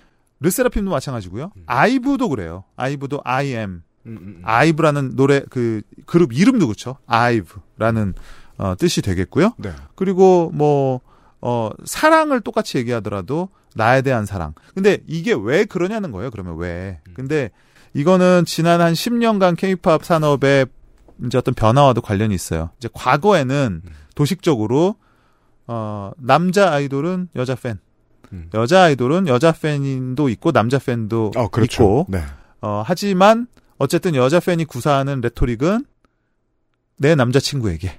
[0.41, 1.53] 르세라핌도 마찬가지고요.
[1.55, 1.63] 음.
[1.67, 2.65] 아이브도 그래요.
[2.75, 3.83] 아이브도 I am.
[4.07, 6.97] 음, 음, 아이브라는 노래 그 그룹 이름도 그렇죠.
[7.07, 8.15] 아이브라는
[8.57, 9.53] 어, 뜻이 되겠고요.
[9.59, 9.73] 네.
[9.95, 11.03] 그리고 뭐
[11.43, 14.55] 어, 사랑을 똑같이 얘기하더라도 나에 대한 사랑.
[14.75, 16.31] 근데 이게 왜 그러냐는 거예요.
[16.31, 17.01] 그러면 왜?
[17.13, 17.51] 근데
[17.93, 20.65] 이거는 지난 한 10년간 케이팝 산업의
[21.27, 22.71] 이제 어떤 변화와도 관련이 있어요.
[22.79, 23.83] 이제 과거에는
[24.15, 24.95] 도식적으로
[25.67, 27.79] 어, 남자 아이돌은 여자 팬,
[28.33, 28.49] 음.
[28.55, 31.83] 여자 아이돌은 여자 팬도 있고 남자 팬도 어, 그렇죠.
[31.83, 32.23] 있고 네.
[32.61, 33.47] 어, 하지만
[33.79, 35.85] 어쨌든 여자 팬이 구사하는 레토릭은
[36.99, 37.99] 내 남자친구에게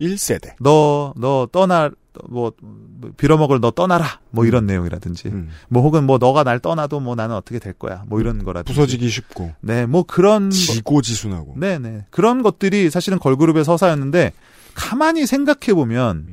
[0.00, 0.54] 1세대.
[0.58, 1.90] 너, 너 떠나,
[2.28, 2.52] 뭐,
[3.16, 4.18] 빌어먹을 너 떠나라.
[4.30, 5.28] 뭐 이런 내용이라든지.
[5.28, 5.50] 음.
[5.68, 8.02] 뭐 혹은 뭐 너가 날 떠나도 뭐 나는 어떻게 될 거야.
[8.08, 8.74] 뭐 이런 거라든지.
[8.74, 10.48] 부서지기 쉽고, 네, 뭐 그런.
[10.48, 11.54] 거- 지고지순하고.
[11.56, 12.06] 네네.
[12.10, 14.32] 그런 것들이 사실은 걸그룹의 서사였는데
[14.74, 16.31] 가만히 생각해 보면 음.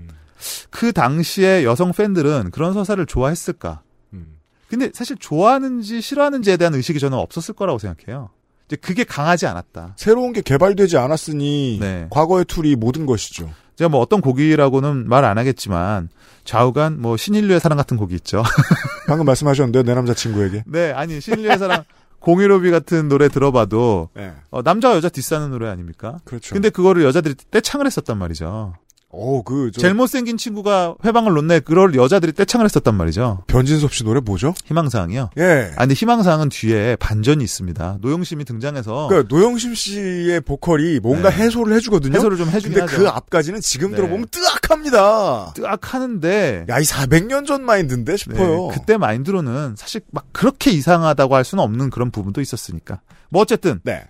[0.69, 3.81] 그 당시에 여성 팬들은 그런 서사를 좋아했을까?
[4.13, 4.37] 음.
[4.69, 8.29] 근데 사실 좋아하는지 싫어하는지에 대한 의식이 저는 없었을 거라고 생각해요.
[8.67, 9.95] 이제 그게 강하지 않았다.
[9.97, 12.07] 새로운 게 개발되지 않았으니, 네.
[12.11, 13.49] 과거의 tool이 모든 것이죠.
[13.75, 16.09] 제가 뭐 어떤 곡이라고는 말 안 하겠지만
[16.43, 18.43] 좌우간 뭐 신인류의 사랑 같은 곡이 있죠.
[19.07, 20.63] 방금 말씀하셨는데요, 내 남자친구에게.
[20.67, 21.83] 네, 아니 신인류의 사랑
[22.19, 24.33] 공일오비 같은 노래 들어봐도 네.
[24.51, 26.19] 어, 남자와 여자 diss하는 노래 아닙니까?
[26.25, 26.53] 그렇죠.
[26.53, 28.75] 근데 그거를 여자들이 떼창을 했었단 말이죠.
[29.11, 33.43] 오, 그, 저, 제일 못생긴 친구가 회방을 놓네 그걸 여자들이 떼창을 했었단 말이죠.
[33.47, 34.53] 변진섭 씨 노래 뭐죠?
[34.65, 35.31] 희망사항이요.
[35.37, 35.71] 예.
[35.75, 37.97] 아 근데 희망사항은 뒤에 반전이 있습니다.
[38.01, 41.37] 노영심이 등장해서 그러니까 노영심 씨의 보컬이 뭔가 네.
[41.37, 42.17] 해소를 해주거든요.
[42.17, 42.97] 해소를 좀 해주긴 근데 하죠.
[42.97, 43.95] 그 앞까지는 지금 네.
[43.95, 45.53] 들어보면 뜨악합니다.
[45.55, 48.67] 뜨악하는데 야, 이 400년 전 마인드인데 네, 싶어요.
[48.67, 53.01] 그때 마인드로는 사실 막 그렇게 이상하다고 할 수는 없는 그런 부분도 있었으니까.
[53.29, 54.03] 뭐 어쨌든 네.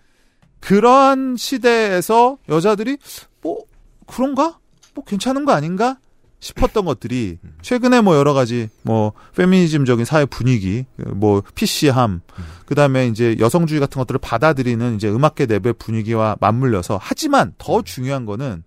[0.60, 2.98] 그러한 시대에서 여자들이
[3.42, 3.60] 뭐
[4.06, 4.58] 그런가?
[5.00, 5.98] 뭐 괜찮은 거 아닌가?
[6.42, 12.22] 싶었던 것들이 최근에 뭐 여러 가지 뭐 페미니즘적인 사회 분위기, 뭐 PC함,
[12.66, 18.64] 그다음에 이제 여성주의 같은 것들을 받아들이는 이제 음악계 내부의 분위기와 맞물려서 하지만 더 중요한 거는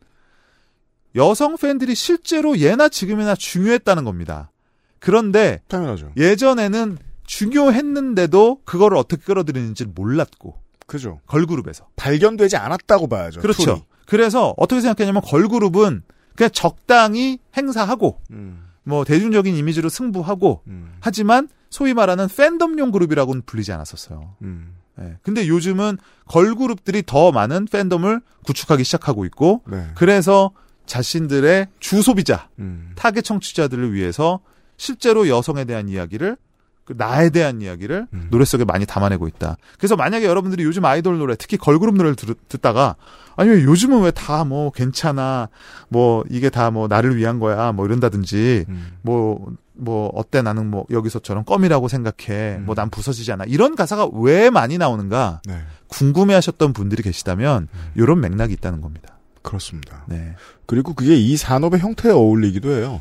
[1.14, 4.51] 여성 팬들이 실제로 예나 지금이나 중요했다는 겁니다.
[4.99, 6.12] 그런데 당연하죠.
[6.18, 11.21] 예전에는 중요했는데도 그거를 어떻게 끌어들이는지 몰랐고 그죠.
[11.27, 13.40] 걸그룹에서 발견되지 않았다고 봐야죠.
[13.40, 13.64] 그렇죠.
[13.64, 13.83] 툴이.
[14.05, 16.03] 그래서 어떻게 생각했냐면 걸그룹은
[16.35, 23.73] 그냥 적당히 행사하고 음, 뭐 대중적인 이미지로 승부하고 음, 하지만 소위 말하는 팬덤용 그룹이라고는 불리지
[23.73, 24.35] 않았었어요.
[24.42, 24.77] 음.
[25.01, 25.16] 예.
[25.23, 29.87] 근데 요즘은 걸그룹들이 더 많은 팬덤을 구축하기 시작하고 있고 네.
[29.95, 30.51] 그래서
[30.87, 32.92] 자신들의 주 소비자 음.
[32.97, 34.40] 타겟 청취자들을 위해서
[34.77, 36.37] 실제로 여성에 대한 이야기를
[36.85, 38.29] 그 나에 대한 이야기를 음.
[38.31, 39.57] 노래 속에 많이 담아내고 있다.
[39.79, 42.97] 그래서 만약에 여러분들이 요즘 아이돌 노래, 특히 걸그룹 노래를 들, 듣다가
[43.37, 45.49] 아니 왜 요즘은 왜 다 뭐 괜찮아,
[45.88, 48.92] 뭐 이게 다 뭐 나를 위한 거야, 뭐 이런다든지 음.
[49.03, 52.64] 뭐뭐 어때 나는 뭐 여기서처럼 껌이라고 생각해, 음.
[52.66, 55.61] 뭐난 부서지지 않아 이런 가사가 왜 많이 나오는가 네.
[55.88, 59.18] 궁금해하셨던 분들이 계시다면 이런 맥락이 있다는 겁니다.
[59.42, 60.05] 그렇습니다.
[60.07, 60.35] 네,
[60.66, 63.01] 그리고 그게 이 산업의 형태에 어울리기도 해요.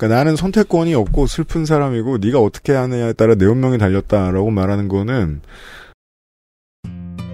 [0.00, 5.42] 그러니까 나는 선택권이 없고 슬픈 사람이고 네가 어떻게 하느냐에 따라 내 운명이 달렸다라고 말하는 거는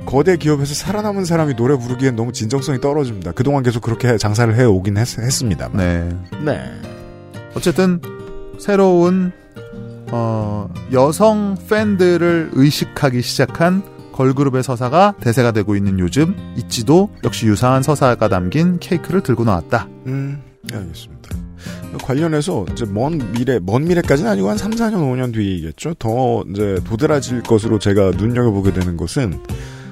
[0.05, 3.33] 거대 기업에서 살아남은 사람이 노래 부르기엔 너무 진정성이 떨어집니다.
[3.33, 6.09] 그동안 계속 그렇게 장사를 해 오긴 했, 습니다 네.
[6.44, 6.61] 네.
[7.55, 8.00] 어쨌든
[8.59, 9.31] 새로운
[10.11, 18.29] 어, 여성 팬들을 의식하기 시작한 걸그룹의 서사가 대세가 되고 있는 요즘 있지도 역시 유사한 서사가
[18.29, 19.87] 담긴 케이크를 들고 나왔다.
[20.07, 21.45] 음, 네, 알겠습니다.
[21.98, 25.94] 관련해서 이제 먼 미래, 먼 미래까지는 아니고 한 3, 4년, 5년 뒤이겠죠.
[25.94, 29.40] 더 이제 도드라질 것으로 제가 눈여겨보게 되는 것은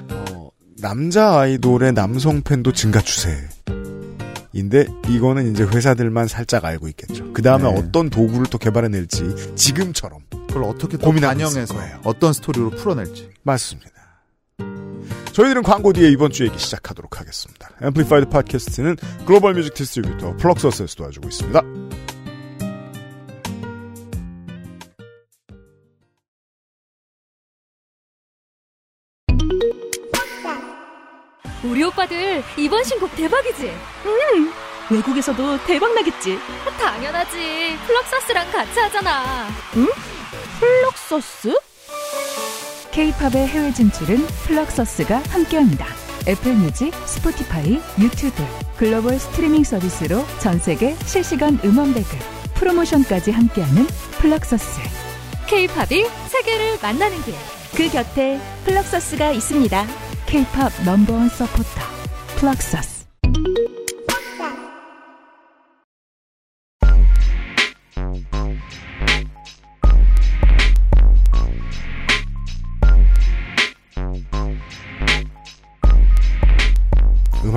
[0.09, 0.49] 어,
[0.81, 7.33] 남자 아이돌의 남성 팬도 증가 추세인데 이거는 이제 회사들만 살짝 알고 있겠죠.
[7.33, 7.79] 그 다음에 네.
[7.79, 10.97] 어떤 도구를 또 개발해낼지 지금처럼 그걸 어떻게
[11.65, 11.99] 거예요.
[12.03, 13.29] 어떤 스토리로 풀어낼지.
[13.43, 13.94] 맞습니다.
[15.35, 17.69] 저희들은 광고 뒤에 이번 주 얘기 시작하도록 하겠습니다.
[17.81, 18.95] 앰플리파이드 팟캐스트는
[19.25, 21.61] global music distributor 플럭서스에서 도와주고 있습니다.
[31.65, 33.73] 우리 오빠들 이번 신곡 대박이지?
[34.89, 36.39] 외국에서도 대박 나겠지.
[36.79, 37.77] 당연하지.
[37.85, 39.47] 플럭서스랑 같이 하잖아.
[40.61, 41.64] 플럭서스?
[42.95, 45.85] K-팝의 해외 진출은 플럭서스가 함께합니다.
[46.29, 48.41] 애플 뮤직, 스포티파이, 유튜브,
[48.77, 52.17] 글로벌 스트리밍 서비스로 전 세계 실시간 음원 배급,
[52.53, 53.85] 프로모션까지 함께하는
[54.19, 54.79] 플럭서스.
[55.45, 57.33] K-팝이 세계를 만나는 길.
[57.75, 59.85] 그 곁에 플럭서스가 있습니다.
[60.27, 61.81] K-팝 넘버원 서포터
[62.37, 62.94] 플럭서스.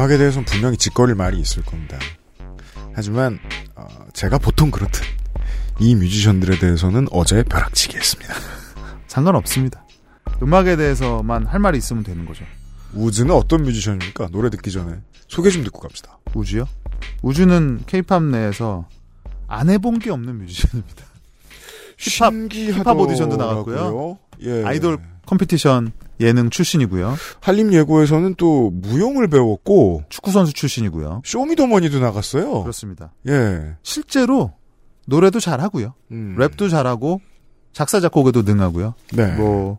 [0.09, 1.99] 음악에 대해서는 분명히 짓거릴 말이 있을 겁니다.
[2.95, 3.39] 하지만
[3.77, 5.03] 어, 제가 보통 그렇듯
[5.81, 8.35] 이 뮤지션들에 대해서는 어제 벼락치기 했습니다.
[9.07, 9.85] 상관없습니다.
[10.43, 12.45] 음악에 대해서만 할 말이 있으면 되는 거죠.
[12.95, 14.29] 우즈는 어떤 뮤지션입니까?
[14.33, 16.19] 노래 듣기 전에 소개 좀 듣고 갑시다.
[16.33, 16.67] 우주요?
[17.21, 18.89] 우주는 케이팝 내에서
[19.47, 21.05] 안 해본 게 없는 뮤지션입니다.
[21.99, 22.33] 힙합.
[22.51, 24.19] 힙합 오디션도 나갔고요.
[24.41, 24.65] 예.
[24.65, 27.17] 아이돌 competition 예능 출신이고요.
[27.41, 31.23] 한림예고에서는 또 무용을 배웠고 축구 선수 출신이고요.
[31.25, 32.63] 쇼미더머니도 나갔어요.
[32.63, 33.13] 그렇습니다.
[33.29, 33.77] 예.
[33.83, 34.53] 실제로
[35.07, 35.95] 노래도 잘하고요.
[36.11, 36.37] 음.
[36.39, 37.21] 랩도 잘하고
[37.73, 38.95] 작사 작곡에도 능하고요.
[39.15, 39.33] 네.
[39.37, 39.79] 뭐,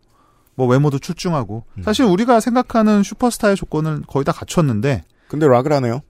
[0.54, 1.82] 뭐 외모도 출중하고 음.
[1.82, 6.00] 사실 우리가 생각하는 슈퍼스타의 조건을 거의 다 갖췄는데 근데 락을 하네요.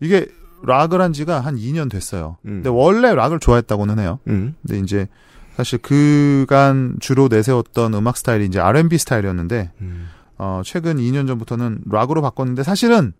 [0.00, 0.26] 이게
[0.62, 2.36] 락을 한 지가 한 2년 됐어요.
[2.44, 2.62] 음.
[2.62, 4.18] 근데 원래 락을 좋아했다고는 해요.
[4.28, 4.54] 음.
[4.62, 5.08] 근데 이제
[5.56, 10.08] 사실 그간 주로 내세웠던 음악 스타일이 이제 R&B 스타일이었는데 음.
[10.38, 13.12] 어 최근 2년 전부터는 락으로 바꿨는데 사실은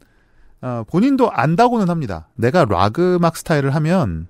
[0.60, 2.28] 어, 본인도 안다고는 합니다.
[2.36, 4.26] 내가 락 음악 스타일을 하면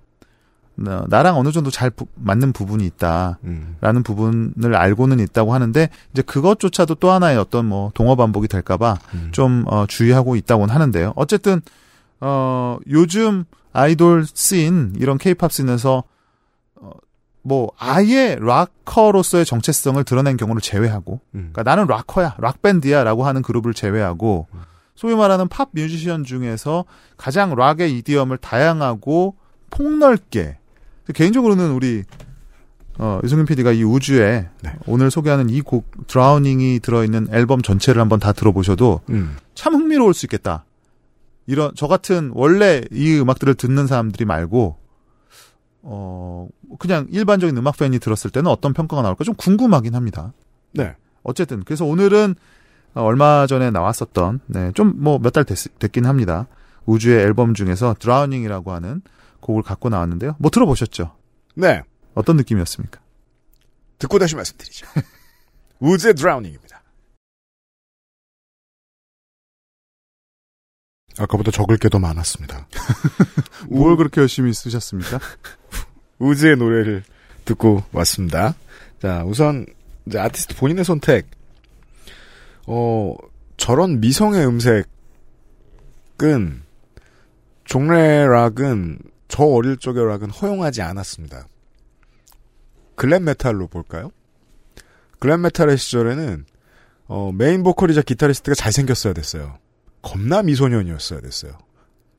[0.87, 3.39] 어, 나랑 어느 정도 잘 부- 맞는 부분이 있다.
[3.45, 3.77] 음.
[3.81, 9.29] 라는 부분을 알고는 있다고 하는데 이제 그것조차도 또 하나의 어떤 뭐 동어 반복이 될까봐 음.
[9.33, 11.13] 좀 어, 주의하고 있다고는 하는데요.
[11.17, 11.61] 어쨌든
[12.21, 16.03] 어 요즘 아이돌 씬 이런 케이팝 scene에서 어,
[17.47, 21.51] 뭐 아예 락커로서의 정체성을 드러낸 경우를 제외하고 음.
[21.53, 24.47] 그러니까 나는 락커야 락 밴드야라고 하는 그룹을 제외하고
[24.97, 26.87] 소위 말하는 팝 뮤지션 중에서
[27.19, 29.37] 가장 락의 idiom을 다양하고
[29.71, 30.57] 폭넓게
[31.15, 32.05] 개인적으로는 우리
[32.97, 34.73] 어, 유승균 PD가 이 우즈의 네.
[34.87, 39.37] 오늘 소개하는 이 곡 Drowning이 들어있는 앨범 전체를 한번 다 들어보셔도 음.
[39.55, 40.65] 참 흥미로울 수 있겠다.
[41.47, 44.79] 이런 저 같은 원래 이 음악들을 듣는 사람들이 말고
[45.87, 50.33] 어 그냥 일반적인 음악 팬이 들었을 때는 어떤 평가가 나올까 좀 궁금하긴 합니다.
[50.73, 50.95] 네.
[51.23, 52.35] 어쨌든 그래서 오늘은
[52.95, 56.47] 어, 얼마 전에 나왔었던 네, 좀 뭐 몇 달 됐긴 합니다.
[56.87, 59.03] 우주의 앨범 중에서 드라우닝이라고 하는
[59.41, 60.37] 곡을 갖고 나왔는데요.
[60.39, 61.13] 뭐 들어보셨죠?
[61.55, 61.83] 네.
[62.15, 63.01] 어떤 느낌이었습니까?
[63.99, 64.87] 듣고 다시 말씀드리죠.
[65.81, 66.64] 우즈의 드라우닝입니다.
[71.19, 72.67] 아까보다 적을 게 더 많았습니다.
[73.71, 75.19] 뭘 그렇게 열심히 쓰셨습니까?
[76.19, 77.05] 우즈의 노래를
[77.45, 78.55] 듣고 왔습니다.
[79.01, 79.67] 자, 우선
[80.07, 81.27] 이제 아티스트 본인의 선택.
[82.67, 83.15] 어,
[83.57, 84.85] 저런 미성의 음색은
[87.65, 88.99] 종래 락은
[89.29, 91.47] 저 어릴 적의 락은 허용하지 않았습니다.
[92.97, 94.11] 글램 메탈로 볼까요?
[95.19, 96.47] 글램 메탈의 시절에는
[97.07, 99.59] 어, 메인 보컬이자 기타리스트가 잘생겼어야 됐어요.
[100.05, 101.59] 겁나 미소년이었어야 됐어요.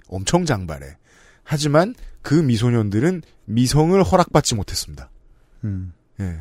[0.07, 0.97] 엄청 장발에.
[1.43, 5.09] 하지만 그 미소년들은 미성을 허락받지 못했습니다.
[5.63, 5.93] 음.
[6.19, 6.39] 예.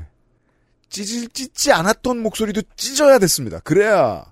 [0.89, 3.59] 찢을, 찢지 않았던 목소리도 찢어야 됐습니다.
[3.61, 4.25] 그래야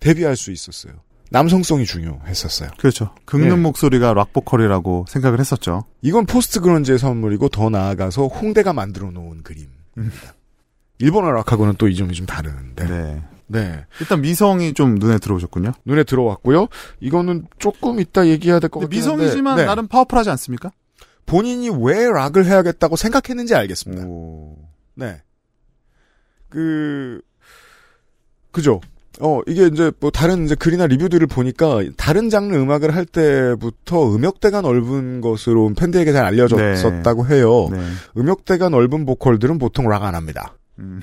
[0.00, 0.92] 데뷔할 수 있었어요.
[1.30, 2.70] 남성성이 중요했었어요.
[2.78, 3.14] 그렇죠.
[3.26, 3.54] 긁는 예.
[3.54, 5.84] 목소리가 락 보컬이라고 생각을 했었죠.
[6.02, 10.34] 이건 post grunge의 선물이고 더 나아가서 홍대가 만들어 놓은 그림입니다.
[10.98, 12.86] 일본어 락하고는 또 이 점이 좀 다른데.
[12.86, 13.22] 네.
[13.48, 13.84] 네.
[14.00, 15.72] 일단 미성이 좀 눈에 들어오셨군요.
[15.84, 16.68] 눈에 들어왔고요.
[17.00, 19.64] 이거는 조금 이따 얘기해야 될것 한데 미성이지만 네.
[19.64, 20.70] 나름 파워풀하지 않습니까?
[21.26, 24.04] 본인이 왜 락을 해야겠다고 생각했는지 알겠습니다.
[24.06, 24.56] 오.
[24.94, 25.20] 네.
[26.48, 27.20] 그,
[28.52, 28.80] 그죠.
[29.20, 34.60] 어, 이게 이제 뭐 다른 이제 글이나 리뷰들을 보니까 다른 장르 음악을 할 때부터 음역대가
[34.60, 37.68] 넓은 것으로 팬들에게 잘 알려졌었다고 해요.
[37.70, 37.78] 네.
[38.16, 40.54] 음역대가 넓은 보컬들은 보통 락 안 합니다.
[40.78, 41.00] 음.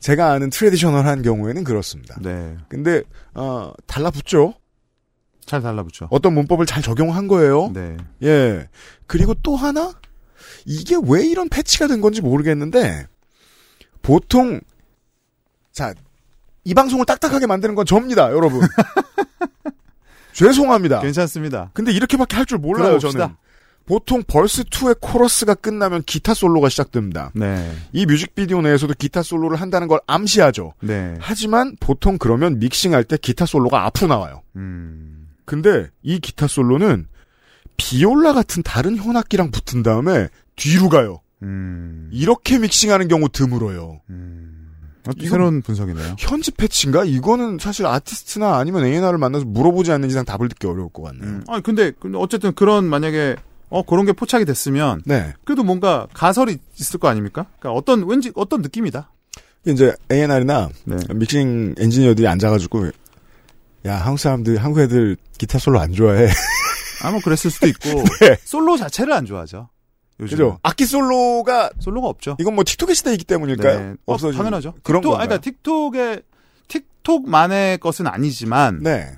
[0.00, 2.16] 제가 아는 트레디셔널한 경우에는 그렇습니다.
[2.20, 2.56] 네.
[2.68, 3.02] 근데,
[3.34, 4.54] 어, 달라붙죠?
[5.44, 6.08] 잘 달라붙죠.
[6.10, 7.70] 어떤 문법을 잘 적용한 거예요.
[7.72, 7.96] 네.
[8.22, 8.68] 예.
[9.06, 9.92] 그리고 또 하나?
[10.66, 13.06] 이게 왜 이런 패치가 된 건지 모르겠는데,
[14.02, 14.60] 보통,
[15.72, 15.94] 자,
[16.64, 18.60] 이 방송을 딱딱하게 만드는 건 접니다, 여러분.
[20.32, 21.00] 죄송합니다.
[21.00, 21.70] 괜찮습니다.
[21.72, 22.98] 근데 이렇게밖에 할 줄 몰라요.
[22.98, 23.34] 저는.
[23.88, 27.32] 보통 벌스 2의 코러스가 끝나면 기타 솔로가 시작됩니다.
[27.34, 27.72] 네.
[27.94, 30.74] 이 뮤직비디오 내에서도 기타 솔로를 한다는 걸 암시하죠.
[30.82, 31.14] 네.
[31.18, 34.42] 하지만 보통 그러면 믹싱할 때 기타 솔로가 앞으로 나와요.
[34.56, 35.28] 음.
[35.46, 37.06] 근데 이 기타 솔로는
[37.78, 41.22] 비올라 같은 다른 현악기랑 붙은 다음에 뒤로 가요.
[41.42, 42.10] 음.
[42.12, 44.02] 이렇게 믹싱하는 경우 드물어요.
[44.10, 44.54] 음.
[45.26, 46.16] 새로운 분석이네요.
[46.18, 47.04] 현지 패치인가?
[47.04, 51.24] 이거는 사실 아티스트나 아니면 A&R을 만나서 물어보지 않는 이상 답을 듣기 어려울 것 같네요.
[51.24, 51.44] 음.
[51.48, 53.36] 아니 근데 근데 어쨌든 그런 만약에
[53.70, 55.34] 어 그런 게 포착이 됐으면 네.
[55.44, 57.46] 그래도 뭔가 가설이 있을 거 아닙니까?
[57.58, 59.10] 그러니까 어떤 왠지 어떤 느낌이다.
[59.66, 60.96] 이제 A&R이나 네.
[61.14, 62.90] 믹싱 엔지니어들이 앉아가지고
[63.86, 66.28] 야 한국 사람들 한국 애들 기타 솔로 안 좋아해.
[67.04, 67.88] 아뭐 그랬을 수도 있고
[68.20, 68.36] 네.
[68.44, 69.68] 솔로 자체를 안 좋아하죠.
[70.20, 70.58] 요즘 그죠?
[70.62, 72.36] 악기 솔로가 솔로가 없죠.
[72.40, 73.78] 이건 뭐 틱톡의 시대이기 때문일까요?
[73.78, 73.90] 네.
[74.06, 74.74] 어, 없어진 당연하죠.
[74.82, 75.04] 그런?
[75.04, 76.22] 아니, 그러니까 틱톡의
[76.68, 79.12] 틱톡만의 것은 아니지만 네.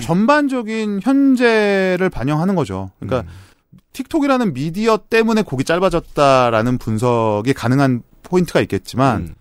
[0.00, 2.90] 전반적인 현재를 반영하는 거죠.
[3.00, 3.45] 그러니까 음.
[3.96, 9.34] 틱톡이라는 미디어 때문에 곡이 짧아졌다라는 분석이 가능한 포인트가 있겠지만 음.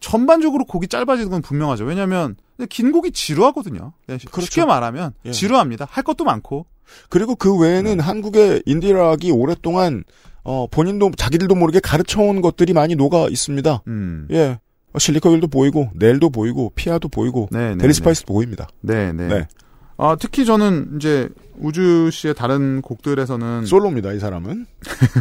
[0.00, 1.84] 전반적으로 곡이 짧아지는 건 분명하죠.
[1.84, 2.36] 왜냐하면
[2.68, 3.92] 긴 곡이 지루하거든요.
[4.18, 4.46] 쉽- 그렇죠.
[4.46, 5.30] 쉽게 말하면 예.
[5.30, 5.86] 지루합니다.
[5.90, 6.66] 할 것도 많고.
[7.08, 8.02] 그리고 그 외에는 네.
[8.02, 10.04] 한국의 인디락이 오랫동안
[10.42, 13.82] 어, 본인도 자기들도 모르게 가르쳐온 것들이 많이 녹아 있습니다.
[13.86, 14.28] 음.
[14.30, 14.58] 예.
[14.92, 18.68] 어, 실리카겔도 보이고 넬도 보이고 피아도 보이고 네, 네, 델리스파이스도 보입니다.
[18.82, 19.26] 네, 네.
[19.28, 19.48] 네.
[19.96, 24.12] 아, 특히 저는 이제 우즈 씨의 다른 곡들에서는 솔로입니다.
[24.12, 24.66] 이 사람은.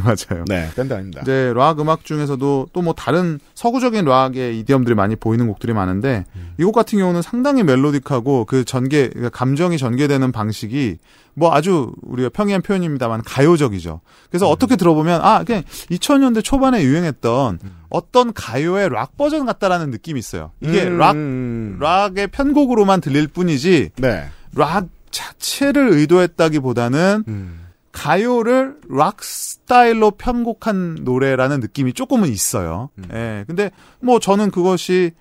[0.04, 0.46] 맞아요.
[0.48, 0.70] 네.
[0.76, 1.22] 밴드 아닙니다.
[1.22, 6.54] 이제 락 음악 중에서도 또 뭐 다른 서구적인 락의 idiom들이 많이 보이는 곡들이 많은데 음.
[6.60, 10.98] 이곡 같은 경우는 상당히 melodic하고 그 전개 그러니까 감정이 전개되는 방식이
[11.34, 14.02] 뭐 아주 우리가 평이한 표현입니다만 가요적이죠.
[14.30, 17.60] 그래서 어떻게 들어보면 아 그냥 2000년대 초반에 유행했던
[17.90, 20.52] 어떤 가요의 락 버전 같다라는 느낌이 있어요.
[20.60, 21.78] 이게 음, 락 음.
[21.80, 24.26] 락의 편곡으로만 들릴 뿐이지 네.
[24.56, 27.60] 락 자체를 의도했다기보다는 음.
[27.92, 32.90] 가요를 락 스타일로 편곡한 노래라는 느낌이 조금은 있어요.
[32.98, 33.06] 음.
[33.14, 33.44] 예.
[33.48, 35.12] 근데 뭐 저는 그것이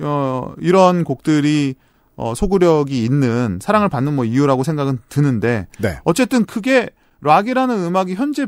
[0.00, 1.74] 어 이런 곡들이
[2.16, 5.98] 어 소구력이 있는 사랑을 받는 뭐 이유라고 생각은 드는데 네.
[6.04, 6.88] 어쨌든 그게
[7.20, 8.46] 락이라는 음악이 현재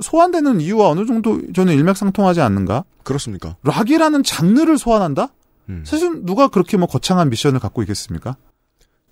[0.00, 2.84] 소환되는 이유와 어느 정도 저는 일맥상통하지 않는가?
[3.02, 3.56] 그렇습니까?
[3.64, 5.28] 락이라는 장르를 소환한다?
[5.70, 5.82] 음.
[5.84, 8.36] 사실 누가 그렇게 뭐 거창한 미션을 갖고 있겠습니까?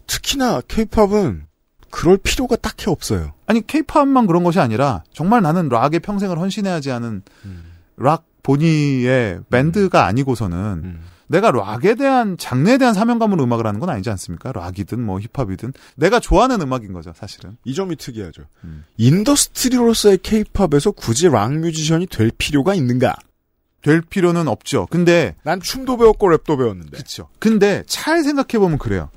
[0.06, 1.46] 특히나 케이팝은
[1.90, 3.32] 그럴 필요가 딱히 없어요.
[3.46, 7.64] 아니 케이팝만 그런 것이 아니라 정말 나는 락에 평생을 헌신해야지 하는 음.
[7.96, 11.02] 락 본의의 밴드가 아니고서는 음.
[11.28, 14.52] 내가 락에 대한 장르에 대한 사명감으로 음악을 하는 건 아니지 않습니까?
[14.52, 17.56] 락이든 뭐 힙합이든 내가 좋아하는 음악인 거죠, 사실은.
[17.64, 18.42] 이 점이 특이하죠.
[18.64, 18.84] 음.
[18.96, 23.16] industry로서의 케이팝에서 굳이 락 뮤지션이 될 필요가 있는가?
[23.82, 24.86] 될 필요는 없죠.
[24.90, 26.90] 근데 난 춤도 배웠고 랩도 배웠는데.
[26.90, 27.28] 그렇죠.
[27.38, 29.10] 근데 잘 생각해 보면 그래요.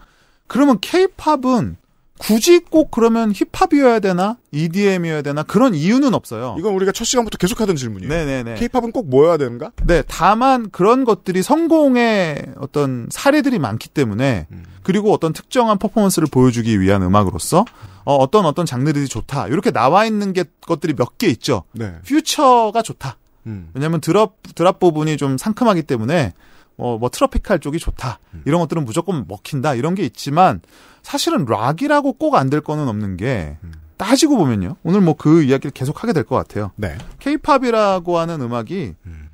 [0.49, 1.77] 그러면 케이팝은
[2.17, 4.35] 굳이 꼭 그러면 힙합이어야 되나?
[4.51, 5.41] EDM이어야 되나?
[5.43, 6.57] 그런 이유는 없어요.
[6.59, 8.09] 이건 우리가 첫 시간부터 계속하던 질문이에요.
[8.13, 8.55] 네네네.
[8.55, 9.71] 케이팝은 꼭 뭐여야 되는가?
[9.85, 14.65] 네, 다만 그런 것들이 성공의 어떤 사례들이 많기 때문에 음.
[14.83, 17.63] 그리고 어떤 특정한 퍼포먼스를 보여주기 위한 음악으로서
[18.03, 19.47] 어, 어떤 어떤 장르들이 좋다.
[19.47, 21.63] 이렇게 나와 있는 게 것들이 몇 개 있죠.
[21.71, 21.93] 네.
[22.05, 23.15] 퓨처가 좋다.
[23.47, 23.69] 음.
[23.73, 26.33] 왜냐하면 드랍 드랍 부분이 좀 상큼하기 때문에
[26.79, 28.19] 어, 뭐 트로피칼 쪽이 좋다.
[28.45, 29.75] 이런 것들은 무조건 먹힌다.
[29.75, 30.61] 이런 게 있지만
[31.03, 33.57] 사실은 락이라고 꼭 안 될 거는 없는 게
[33.97, 34.77] 따지고 보면요.
[34.83, 36.71] 오늘 뭐 그 이야기를 계속 하게 될 것 같아요.
[36.77, 36.97] 네.
[37.19, 39.29] 케이팝이라고 하는 음악이 음.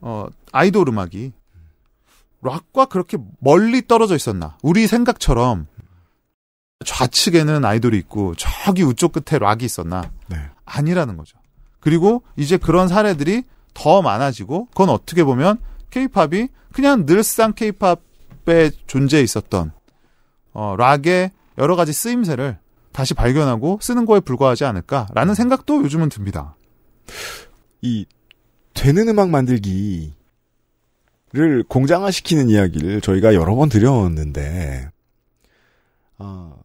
[0.00, 1.32] 어 아이돌 음악이
[2.40, 4.56] 락과 그렇게 멀리 떨어져 있었나?
[4.62, 5.66] 우리 생각처럼
[6.84, 10.10] 좌측에는 아이돌이 있고 저기 우쪽 끝에 락이 있었나?
[10.28, 10.36] 네.
[10.64, 11.38] 아니라는 거죠.
[11.80, 15.58] 그리고 이제 그런 사례들이 더 많아지고 그건 어떻게 보면
[15.94, 19.70] 케이팝이 그냥 늘상 케이팝에 존재해 있었던
[20.52, 22.58] 어 락의 여러 가지 쓰임새를
[22.90, 26.56] 다시 발견하고 쓰는 거에 불과하지 않을까라는 생각도 요즘은 듭니다.
[27.80, 28.06] 이
[28.72, 30.12] 되는 음악 만들기를
[31.68, 34.90] 공장화시키는 이야기를 저희가 여러 번 드렸는데
[36.18, 36.56] 어,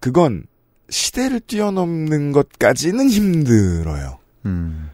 [0.00, 0.44] 그건
[0.90, 4.18] 시대를 뛰어넘는 것까지는 힘들어요.
[4.44, 4.90] 음.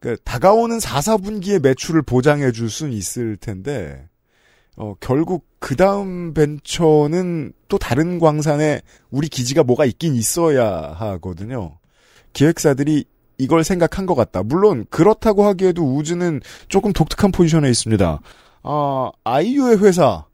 [0.00, 4.08] 그 다가오는 4, 4분기의 매출을 보장해 줄 수는 있을 텐데
[4.76, 11.78] 어, 결국 그 다음 벤처는 또 다른 광산에 우리 기지가 뭐가 있긴 있어야 하거든요.
[12.32, 13.04] 기획사들이
[13.36, 14.42] 이걸 생각한 것 같다.
[14.42, 18.20] 물론 그렇다고 하기에도 우즈는 조금 독특한 포지션에 있습니다.
[18.62, 20.24] 아, 아이유의 회사로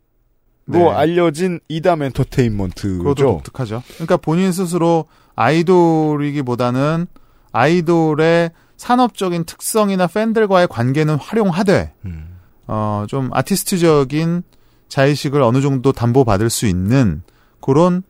[0.67, 0.89] 네.
[0.91, 3.15] 알려진 이담 그것도 엔터테인먼트죠.
[3.15, 3.83] 독특하죠.
[3.95, 7.07] 그러니까 본인 스스로 아이돌이기보다는
[7.51, 12.37] 아이돌의 산업적인 특성이나 팬들과의 관계는 활용하되 음.
[12.67, 14.43] 어, 좀 아티스트적인
[14.89, 17.23] 자의식을 어느 정도 담보받을 수 있는
[17.61, 18.03] 그런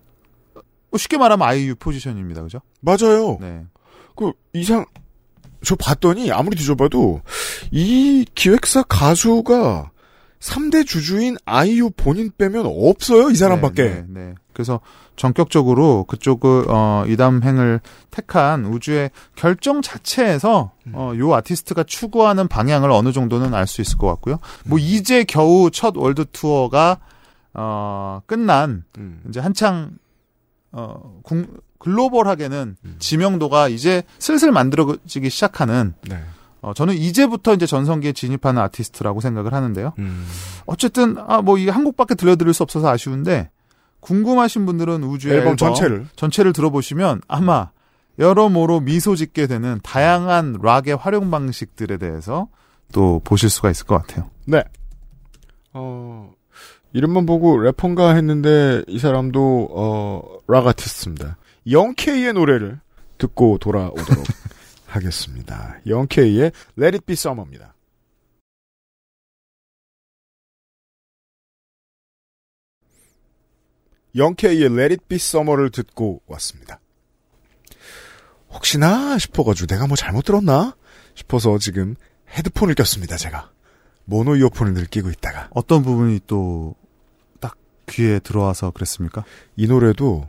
[0.91, 2.43] 뭐 쉽게 말하면 아이유 포지션입니다.
[2.43, 2.61] 그죠?
[2.81, 3.39] 맞아요.
[3.41, 3.65] 네.
[4.15, 4.85] 그 이상
[5.65, 7.23] 저 봤더니 아무리 뒤져봐도
[7.71, 9.91] 이 기획사 가수가
[10.41, 13.83] 3대 주주인 아이유 본인 빼면 없어요 이 사람밖에.
[13.83, 14.35] 네, 네, 네.
[14.57, 14.81] 그래서
[15.17, 17.81] 전격적으로 그쪽을 어, 이담행을
[18.11, 20.93] 택한 우즈의 결정 자체에서 음.
[20.95, 24.37] 어, 요 아티스트가 추구하는 방향을 어느 정도는 알 수 있을 것 같고요.
[24.65, 24.71] 음.
[24.71, 26.99] 뭐 이제 겨우 첫 월드 투어가
[27.53, 29.21] 어, 끝난 음.
[29.29, 29.91] 이제 한창
[30.73, 31.47] 어, 궁-
[31.79, 32.97] 글로벌하게는 음.
[32.99, 36.19] 지명도가 이제 슬슬 만들어지기 시작하는 네.
[36.63, 39.93] 어, 저는 이제부터 이제 전성기에 진입하는 아티스트라고 생각을 하는데요.
[39.99, 40.27] 음.
[40.67, 43.51] 어쨌든 아 뭐 이 한국밖에 들려드릴 수 없어서 아쉬운데
[44.07, 47.71] 궁금하신 분들은 우주의 앨범 앨범, 전체를 전체를 들어보시면 아마
[48.21, 52.49] 여러모로 미소 짓게 되는 다양한 락의 활용 방식들에 대해서
[52.93, 54.31] 또 보실 수가 있을 것 같아요.
[54.47, 54.63] 네.
[55.73, 56.33] 어,
[56.93, 61.37] 이름만 보고 래퍼인가 했는데 이 사람도 어, 락 아티스트입니다.
[61.69, 62.79] 영케이의 노래를
[63.19, 64.25] 듣고 돌아오도록
[64.87, 65.79] 하겠습니다.
[65.85, 67.75] 영케이의 Let It Be Summer입니다.
[74.17, 76.81] 영케이의 Let It Be Summer를 듣고 왔습니다.
[78.51, 80.75] 혹시나 싶어가지고 내가 뭐 잘못 들었나
[81.15, 81.95] 싶어서 지금
[82.31, 83.17] 헤드폰을 꼈습니다.
[83.17, 83.51] 제가
[84.05, 86.75] 모노 이어폰을 늘 끼고 있다가 어떤 부분이 또
[87.41, 87.57] 딱
[87.89, 89.25] 귀에 들어와서 그랬습니까?
[89.57, 90.29] 이 노래도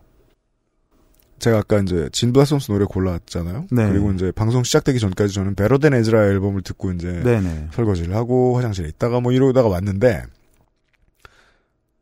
[1.40, 3.68] 제가 아까 이제 진 블라썸스 노래 골랐잖아요.
[3.72, 3.90] 네.
[3.90, 7.70] 그리고 이제 방송 시작되기 전까지 저는 베러덴 에즈라 앨범을 듣고 이제 네네.
[7.74, 10.24] 설거지를 하고 화장실에 있다가 뭐 이러다가 왔는데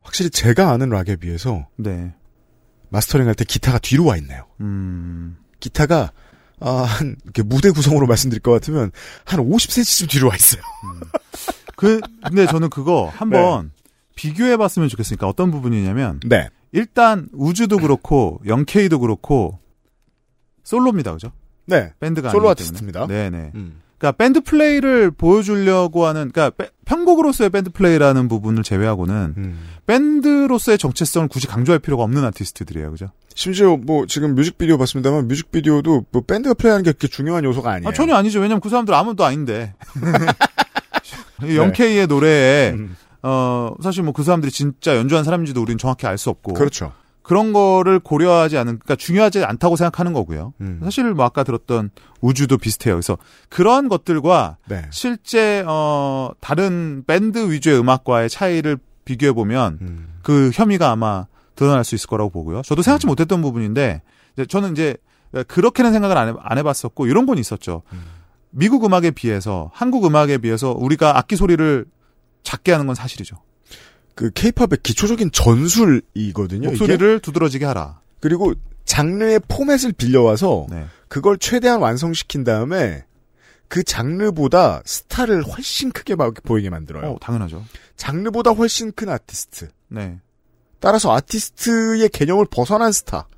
[0.06, 2.14] 확실히 제가 아는 락에 비해서 네.
[2.90, 4.44] 마스터링 할 때 기타가 뒤로 와 있네요.
[4.60, 5.36] 음.
[5.60, 6.12] 기타가
[6.60, 8.92] 아, 한 이렇게 무대 구성으로 말씀드릴 것 같으면
[9.24, 10.62] 한 50cm쯤 뒤로 와 있어요.
[11.76, 13.18] 그 근데 저는 그거 네.
[13.18, 13.72] 한번
[14.14, 16.48] 비교해 봤으면 좋겠으니까 어떤 부분이냐면 네.
[16.72, 19.58] 일단 우즈도 그렇고 영케이도 그렇고
[20.64, 21.12] 솔로입니다.
[21.12, 21.32] 그죠?
[21.66, 21.92] 네.
[22.00, 23.06] 밴드가 솔로 아티스트입니다.
[23.06, 23.30] 때문에.
[23.30, 23.50] 네네.
[23.56, 23.80] 음.
[23.98, 29.58] 그러니까 밴드 플레이를 보여주려고 하는 그러니까 빼- 편곡으로서의 밴드 플레이라는 부분을 제외하고는 음.
[29.86, 33.06] 밴드로서의 정체성을 굳이 강조할 필요가 없는 아티스트들이에요, 그죠?
[33.34, 37.88] 심지어 뭐 지금 뮤직비디오 봤습니다만 뮤직비디오도 뭐 밴드가 플레이하는 게 그렇게 중요한 요소가 아니에요.
[37.88, 38.40] 아, 전혀 아니죠.
[38.40, 39.74] 왜냐면 그 사람들 아무도 아닌데.
[41.44, 42.76] 이 영케이의 노래에 네.
[42.76, 42.96] 음.
[43.22, 46.92] 어 사실 뭐 그 사람들이 진짜 연주한 사람인지도 우리는 정확히 알 수 없고 그렇죠.
[47.26, 50.54] 그런 거를 고려하지 않은 그러니까 중요하지 않다고 생각하는 거고요.
[50.60, 50.78] 음.
[50.84, 52.94] 사실 뭐 아까 들었던 우주도 비슷해요.
[52.94, 53.18] 그래서
[53.48, 54.82] 그런 것들과 네.
[54.92, 60.18] 실제 어 다른 밴드 위주의 음악과의 차이를 비교해 보면 음.
[60.22, 62.62] 그 혐의가 아마 드러날 수 있을 거라고 보고요.
[62.62, 64.02] 저도 생각지 못했던 부분인데
[64.34, 64.96] 이제 저는 이제
[65.48, 67.82] 그렇게는 생각을 안, 해, 안 해봤었고 이런 건 있었죠.
[67.92, 68.04] 음.
[68.50, 71.86] 미국 음악에 비해서 한국 음악에 비해서 우리가 악기 소리를
[72.44, 73.34] 작게 하는 건 사실이죠.
[74.16, 76.62] 그 케이팝의 기초적인 전술이거든요.
[76.62, 76.68] 이게.
[76.68, 78.00] 목소리를 두드러지게 하라.
[78.18, 78.54] 그리고
[78.86, 80.86] 장르의 포맷을 빌려와서 네.
[81.06, 83.04] 그걸 최대한 완성시킨 다음에
[83.68, 87.12] 그 장르보다 스타를 훨씬 크게 막 보이게 만들어요.
[87.12, 87.62] 어, 당연하죠.
[87.96, 89.68] 장르보다 훨씬 큰 아티스트.
[89.88, 90.18] 네.
[90.80, 93.28] 따라서 아티스트의 개념을 벗어난 스타.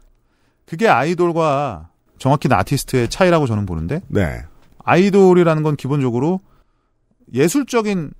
[0.64, 4.42] 그게 아이돌과 정확히는 아티스트의 차이라고 저는 보는데 네.
[4.84, 6.40] 아이돌이라는 건 기본적으로
[7.34, 8.12] 예술적인 음,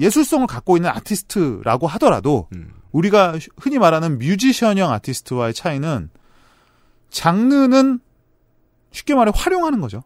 [0.00, 2.70] 예술성을 갖고 있는 아티스트라고 하더라도 음.
[2.92, 6.10] 우리가 흔히 말하는 뮤지션형 아티스트와의 차이는
[7.10, 8.00] 장르는
[8.92, 10.02] 쉽게 말해 활용하는 거죠.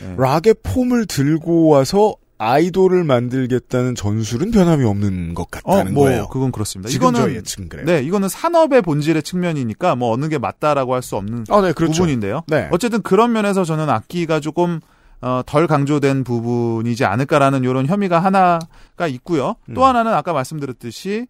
[0.00, 0.14] 네.
[0.16, 6.26] 락의 폼을 들고 와서 아이돌을 만들겠다는 전술은 변함이 없는 것 어, 같다는 뭐 거예요.
[6.28, 6.90] 그건 그렇습니다.
[6.90, 7.42] 이거는.
[7.84, 12.02] 네, 이거는 산업의 본질의 측면이니까 뭐 어느 게 맞다라고 할 수 없는 아, 네, 그렇죠.
[12.02, 12.44] 부분인데요.
[12.46, 12.68] 네.
[12.70, 14.80] 어쨌든 그런 면에서 저는 악기가 조금
[15.22, 19.56] 어, 덜 강조된 부분이지 않을까라는 이런 혐의가 하나가 있고요.
[19.74, 19.86] 또 음.
[19.86, 21.26] 하나는 아까 말씀드렸듯이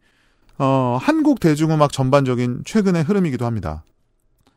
[0.58, 3.82] 어, 한국 대중음악 전반적인 최근의 흐름이기도 합니다.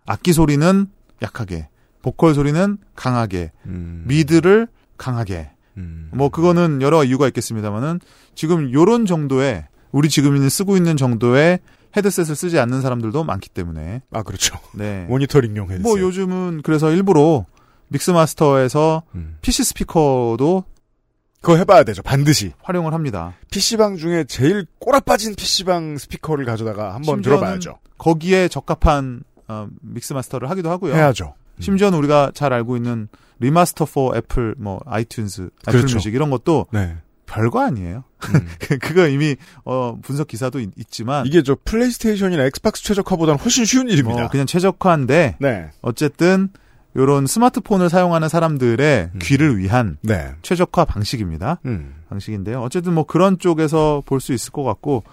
[0.05, 0.87] 악기 소리는
[1.21, 1.69] 약하게,
[2.01, 4.03] 보컬 소리는 강하게, 음.
[4.05, 4.67] 미드를
[4.97, 5.51] 강하게.
[5.77, 6.09] 음.
[6.13, 7.99] 뭐 그거는 여러 이유가 있겠습니다만은
[8.35, 11.59] 지금 요런 정도의 우리 지금 쓰고 있는 정도의
[11.95, 14.57] 헤드셋을 쓰지 않는 사람들도 많기 때문에 아, 그렇죠.
[14.73, 15.05] 네.
[15.07, 15.81] 모니터링용 헤드셋.
[15.81, 17.45] 뭐 요즘은 그래서 일부러
[17.93, 19.37] 믹스마스터에서 음.
[19.41, 20.65] PC 스피커도
[21.41, 22.01] 그거 해봐야 되죠.
[22.01, 22.53] 반드시.
[22.61, 23.33] 활용을 합니다.
[23.51, 27.79] PC방 중에 제일 꼬라빠진 PC방 스피커를 가져다가 한번 들어봐야죠.
[27.97, 30.95] 거기에 적합한 어, 믹스마스터를 하기도 하고요.
[30.95, 31.35] 해야죠.
[31.59, 35.97] 심지어는 우리가 잘 알고 있는 remaster for 애플 뭐 아이튠즈, 애플 그렇죠.
[35.97, 36.95] 뮤직 이런 것도 네.
[37.25, 38.05] 별거 아니에요.
[38.19, 38.47] 음.
[38.79, 39.35] 그거 이미
[39.65, 44.25] 어, 분석 기사도 있, 지만 이게 저 플레이스테이션이나 엑스박스 최적화보다는 훨씬 쉬운 일입니다.
[44.25, 45.69] 어, 그냥 최적화인데 네.
[45.81, 46.49] 어쨌든
[46.95, 49.19] 요런 스마트폰을 사용하는 사람들의 음.
[49.21, 50.33] 귀를 위한 네.
[50.43, 51.59] 최적화 방식입니다.
[51.65, 51.95] 음.
[52.09, 52.61] 방식인데요.
[52.61, 55.03] 어쨌든 뭐 그런 쪽에서 볼 수 있을 것 같고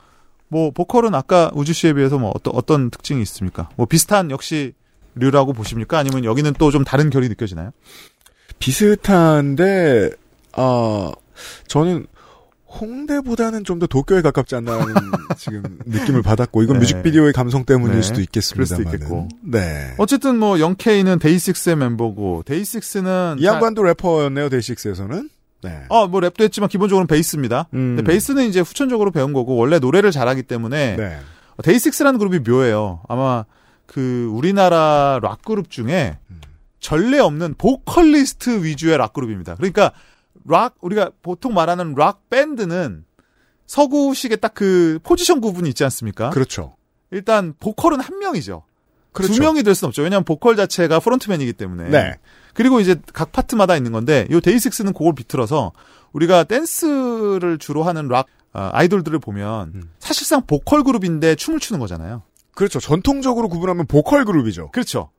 [0.49, 3.69] 뭐 보컬은 아까 우즈 씨에 비해서 뭐 어떤 어떤 특징이 있습니까?
[3.77, 4.75] 뭐 비슷한 역시
[5.15, 5.99] 류라고 보십니까?
[5.99, 7.71] 아니면 여기는 또 좀 다른 결이 느껴지나요?
[8.59, 10.11] 비슷한데
[10.53, 11.13] 아
[11.67, 12.07] 저는
[12.81, 14.95] 홍대보다는 좀 더 도쿄에 가깝지 않나라는
[15.39, 16.81] 지금 느낌을 받았고 이건 네.
[16.81, 18.03] 뮤직비디오의 감성 때문일 네.
[18.03, 18.85] 수도 있겠습니다만.
[19.43, 19.95] 네.
[19.99, 25.31] 어쨌든 뭐 영케이는 데이식스의 멤버고 데이식스는 이 양반도 래퍼였네요, 데이식스에서는.
[25.63, 25.83] 네.
[25.89, 27.69] 어 뭐 랩도 했지만 기본적으로는 베이스입니다.
[27.75, 27.97] 음.
[27.97, 31.19] 근데 베이스는 이제 후천적으로 배운 거고 원래 노래를 잘하기 때문에 네.
[31.63, 33.01] 데이식스라는 그룹이 묘해요.
[33.09, 33.45] 아마
[33.87, 36.19] 그 우리나라 락 그룹 중에
[36.79, 39.57] 전례 없는 보컬리스트 위주의 락 그룹입니다.
[39.57, 39.93] 그러니까
[40.47, 43.05] 락 우리가 보통 말하는 락 밴드는
[43.67, 46.31] 서구식의 딱 그 포지션 구분이 있지 않습니까?
[46.31, 46.77] 그렇죠.
[47.11, 48.65] 일단 보컬은 한 명이죠.
[49.13, 49.35] 그렇죠.
[49.35, 50.03] 두 명이 될 수는 없죠.
[50.03, 51.89] 왜냐하면 보컬 자체가 frontman이기 때문에.
[51.89, 52.15] 네.
[52.55, 55.73] 그리고 이제 각 파트마다 있는 건데 요 데이식스는 그걸 비틀어서
[56.13, 59.83] 우리가 댄스를 주로 하는 락 아, 아이돌들을 보면 음.
[60.01, 62.23] 사실상 보컬 그룹인데 춤을 추는 거잖아요.
[62.55, 62.81] 그렇죠.
[62.81, 64.73] 전통적으로 구분하면 보컬 그룹이죠.
[64.73, 65.11] 그렇죠.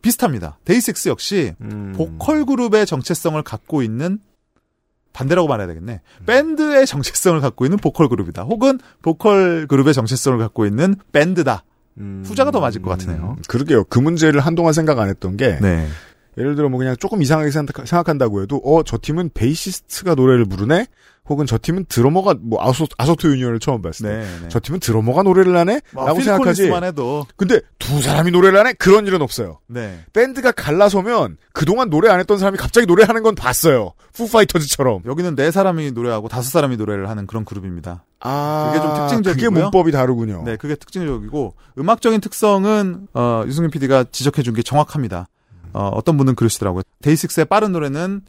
[0.00, 0.58] 비슷합니다.
[0.64, 1.92] 데이식스 역시 음.
[1.96, 4.20] 보컬 그룹의 정체성을 갖고 있는
[5.18, 6.00] 반대라고 말해야 되겠네.
[6.20, 6.24] 음.
[6.26, 8.42] 밴드의 정체성을 갖고 있는 보컬 그룹이다.
[8.44, 11.64] 혹은 보컬 그룹의 정체성을 갖고 있는 밴드다.
[11.98, 12.22] 음.
[12.24, 13.36] 후자가 더 맞을 것 같으네요.
[13.48, 13.84] 그러게요.
[13.84, 15.88] 그 문제를 한동안 생각 안 했던 게 네.
[16.36, 20.86] 예를 들어 뭐 그냥 조금 이상하게 생각- 생각한다고 해도 어 저 팀은 베이시스트가 노래를 부르네
[21.28, 24.48] 혹은 저 팀은 드러머가 뭐 아소 아소토 유니언을 처음 봤을 때 네.
[24.48, 29.06] 저 팀은 드러머가 노래를 하네 뭐, 라고 생각하지 해도 근데 두 사람이 노래를 하네 그런
[29.06, 30.04] 일은 없어요 네.
[30.12, 35.92] 밴드가 갈라서면 그동안 노래 안 했던 사람이 갑자기 노래하는 건 봤어요 푸파이터즈처럼 여기는 네 사람이
[35.92, 38.04] 노래하고 다섯 사람이 노래를 하는 그런 그룹입니다.
[38.20, 39.50] 아 그게 좀 특징적이고요.
[39.50, 45.28] 그게 문법이 다르군요 네, 그게 특징적이고 음악적인 특성은 어, 유승민 PD가 지적해 준 게 정확합니다.
[45.74, 46.82] 어, 어떤 분은 그러시더라고요.
[47.02, 48.22] 데이식스의 빠른 노래는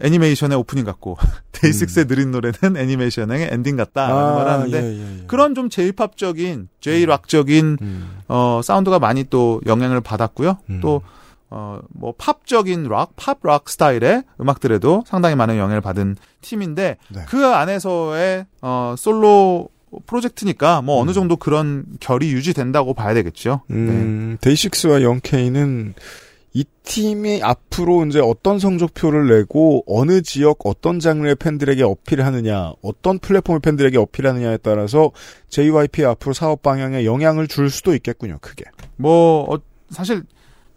[0.00, 1.16] 애니메이션의 오프닝 같고
[1.52, 4.84] 데이식스의 느린 노래는 애니메이션의 엔딩 같다라는 말을 하는데 음.
[4.84, 5.24] 예, 예, 예.
[5.26, 8.10] 그런 좀 제이팝적인 J-rock적인 음.
[8.28, 10.58] 어, 사운드가 많이 또 영향을 받았고요.
[10.70, 10.80] 음.
[10.80, 11.02] 또
[11.50, 17.24] 어, 뭐 팝적인 락, 팝락 스타일의 음악들에도 상당히 많은 영향을 받은 팀인데 네.
[17.28, 19.70] 그 안에서의 어, 솔로
[20.06, 23.62] 프로젝트니까 뭐 어느 정도 그런 결이 유지된다고 봐야 되겠죠.
[23.68, 23.76] 네.
[23.76, 25.94] 음, 데이식스와 영케이는
[26.54, 33.60] 이 팀이 앞으로 이제 어떤 성적표를 내고 어느 지역 어떤 장르의 팬들에게 어필하느냐, 어떤 플랫폼의
[33.60, 35.10] 팬들에게 어필하느냐에 따라서
[35.50, 38.38] JYP의 앞으로 사업 방향에 영향을 줄 수도 있겠군요.
[38.40, 38.64] 크게.
[38.96, 39.58] 뭐 어,
[39.90, 40.22] 사실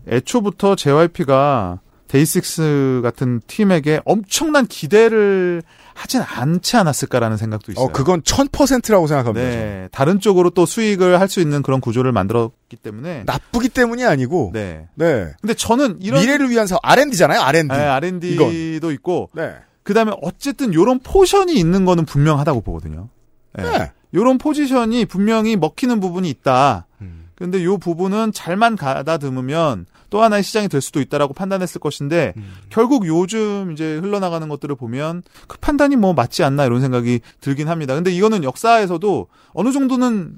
[0.07, 1.79] 애초부터 JYP가
[2.11, 7.85] 데이식스 같은 팀에게 엄청난 기대를 하진 않지 않았을까라는 생각도 있어요.
[7.85, 9.47] 어, 그건 1000%라고 생각합니다.
[9.47, 14.51] 네, 다른 쪽으로 또 수익을 할 수 있는 그런 구조를 만들었기 때문에 나쁘기 때문이 아니고,
[14.53, 14.89] 네.
[14.95, 15.31] 네.
[15.39, 17.67] 근데 저는 이런 미래를 위한 사업, R&D잖아요, R&D.
[17.69, 19.53] 네, R&D도 있고 네.
[19.83, 23.07] 그다음에 어쨌든 요런 portion이 있는 거는 분명하다고 보거든요.
[23.53, 23.63] 네.
[23.63, 23.91] 네.
[24.13, 26.87] 요런 포지션이 분명히 먹히는 부분이 있다.
[26.99, 27.29] 음.
[27.35, 32.53] 근데 요 부분은 잘만 가다듬으면 또 하나의 시장이 될 수도 있다라고 판단했을 것인데 음.
[32.69, 37.95] 결국 요즘 이제 흘러나가는 것들을 보면 그 판단이 뭐 맞지 않나 이런 생각이 들긴 합니다.
[37.95, 40.37] 근데 이거는 역사에서도 어느 정도는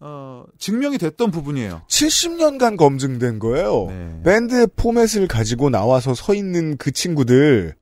[0.00, 1.82] 어 증명이 됐던 부분이에요.
[1.88, 3.86] 70년간 검증된 거예요.
[3.88, 4.20] 네.
[4.22, 7.74] 밴드의 포맷을 가지고 나와서 서 있는 그 친구들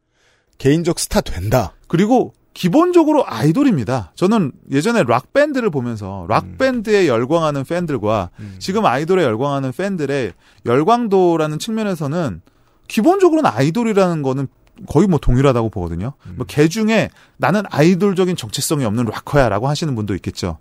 [0.58, 1.74] 개인적 스타 된다.
[1.88, 4.12] 그리고 기본적으로 아이돌입니다.
[4.14, 10.32] 저는 예전에 락 밴드를 보면서 락 밴드에 열광하는 팬들과 지금 아이돌에 열광하는 팬들의
[10.66, 12.42] 열광도라는 측면에서는
[12.88, 14.48] 기본적으로는 아이돌이라는 거는
[14.86, 16.12] 거의 뭐 동일하다고 보거든요.
[16.36, 20.58] 뭐 개중에 나는 아이돌적인 정체성이 없는 락커야라고 하시는 분도 있겠죠.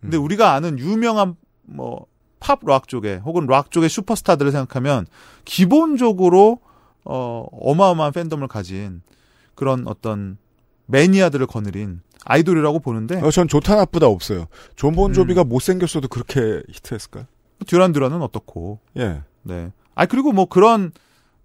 [0.00, 2.06] 근데 우리가 아는 유명한 뭐
[2.38, 5.06] 팝 락 쪽에 혹은 락 쪽의 슈퍼스타들을 생각하면
[5.44, 6.60] 기본적으로
[7.04, 9.02] 어 어마어마한 팬덤을 가진
[9.54, 10.38] 그런 어떤
[10.86, 14.46] 매니아들을 거느린 아이돌이라고 보는데 어, 전 좋다 나쁘다 없어요.
[14.76, 17.26] 존 본 조비가 못생겼어도 그렇게 히트했을까요?
[17.66, 19.22] 듀란 듀란은 어떻고 예.
[19.42, 19.72] 네.
[19.94, 20.92] 아 그리고 뭐 그런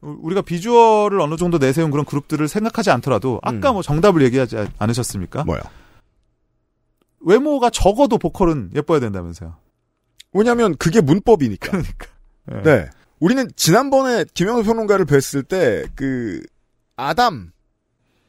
[0.01, 3.73] 우- 우리가 비주얼을 어느 정도 내세운 그런 그룹들을 생각하지 않더라도 아까 음.
[3.75, 5.43] 뭐 정답을 얘기하지 않- 않으셨습니까?
[5.45, 5.61] 뭐요?
[7.21, 9.55] 외모가 적어도 보컬은 예뻐야 된다면서요.
[10.33, 11.69] 왜냐면 그게 문법이니까.
[11.69, 12.07] 그러니까.
[12.47, 12.61] 네.
[12.63, 12.89] 네.
[13.19, 16.41] 우리는 지난번에 김영수 평론가를 뵀을 때 그
[16.95, 17.51] 아담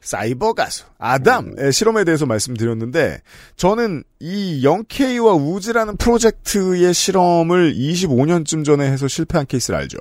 [0.02, 3.20] 사이버 가수 아담의 실험에 대해서 말씀드렸는데
[3.56, 9.98] 저는 이 0K와 우즈라는 프로젝트의 실험을 25년쯤 전에 해서 실패한 케이스를 알죠.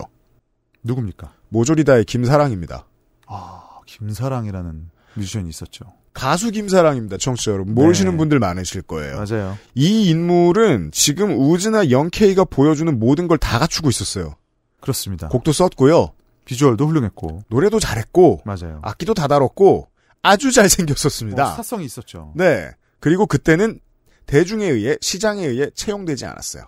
[0.84, 1.32] 누굽니까?
[1.50, 2.86] 모조리다의 김사랑입니다.
[3.28, 5.86] 아 김사랑이라는 뮤지션이 있었죠.
[6.14, 7.18] 가수 김사랑입니다.
[7.18, 7.74] 청취자 여러분.
[7.74, 8.18] 모르시는 네.
[8.18, 9.18] 분들 많으실 거예요.
[9.24, 9.58] 맞아요.
[9.76, 14.36] 이 인물은 지금 우즈나 0K가 보여주는 모든 걸 다 갖추고 있었어요.
[14.82, 15.28] 그렇습니다.
[15.30, 16.10] 곡도 썼고요.
[16.46, 18.80] 비주얼도 훌륭했고 노래도 잘했고 맞아요.
[18.82, 19.88] 악기도 다 다뤘고
[20.22, 21.44] 아주 잘생겼었습니다.
[21.44, 22.34] 뭐 스타성이 있었죠.
[22.36, 22.70] 네.
[23.00, 23.80] 그리고 그때는
[24.26, 26.64] 대중에 의해 시장에 의해 채용되지 않았어요.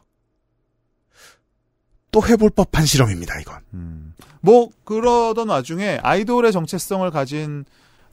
[2.12, 3.60] 또 해볼 법한 실험입니다, 이건.
[3.74, 4.14] 음.
[4.42, 7.66] 뭐 그러던 와중에 아이돌의 정체성을 가진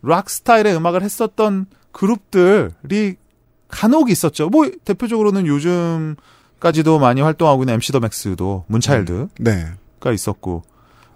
[0.02, 3.16] 락 스타일의 음악을 했었던 그룹들이
[3.68, 4.48] 간혹 있었죠.
[4.48, 9.66] 뭐 대표적으로는 요즘까지도 많이 활동하고 있는 MC 더 맥스도 문차일드가 네.
[10.12, 10.62] 있었고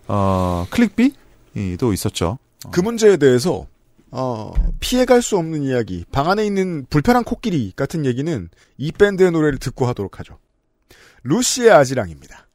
[0.08, 2.38] 어 클릭비도 있었죠.
[2.70, 3.66] 그 문제에 대해서
[4.16, 8.48] 어, 피해갈 수 없는 이야기, 방 안에 있는 불편한 코끼리 같은 얘기는
[8.78, 10.38] 이 밴드의 노래를 듣고 하도록 하죠.
[11.24, 12.46] 루시의 아지랑입니다.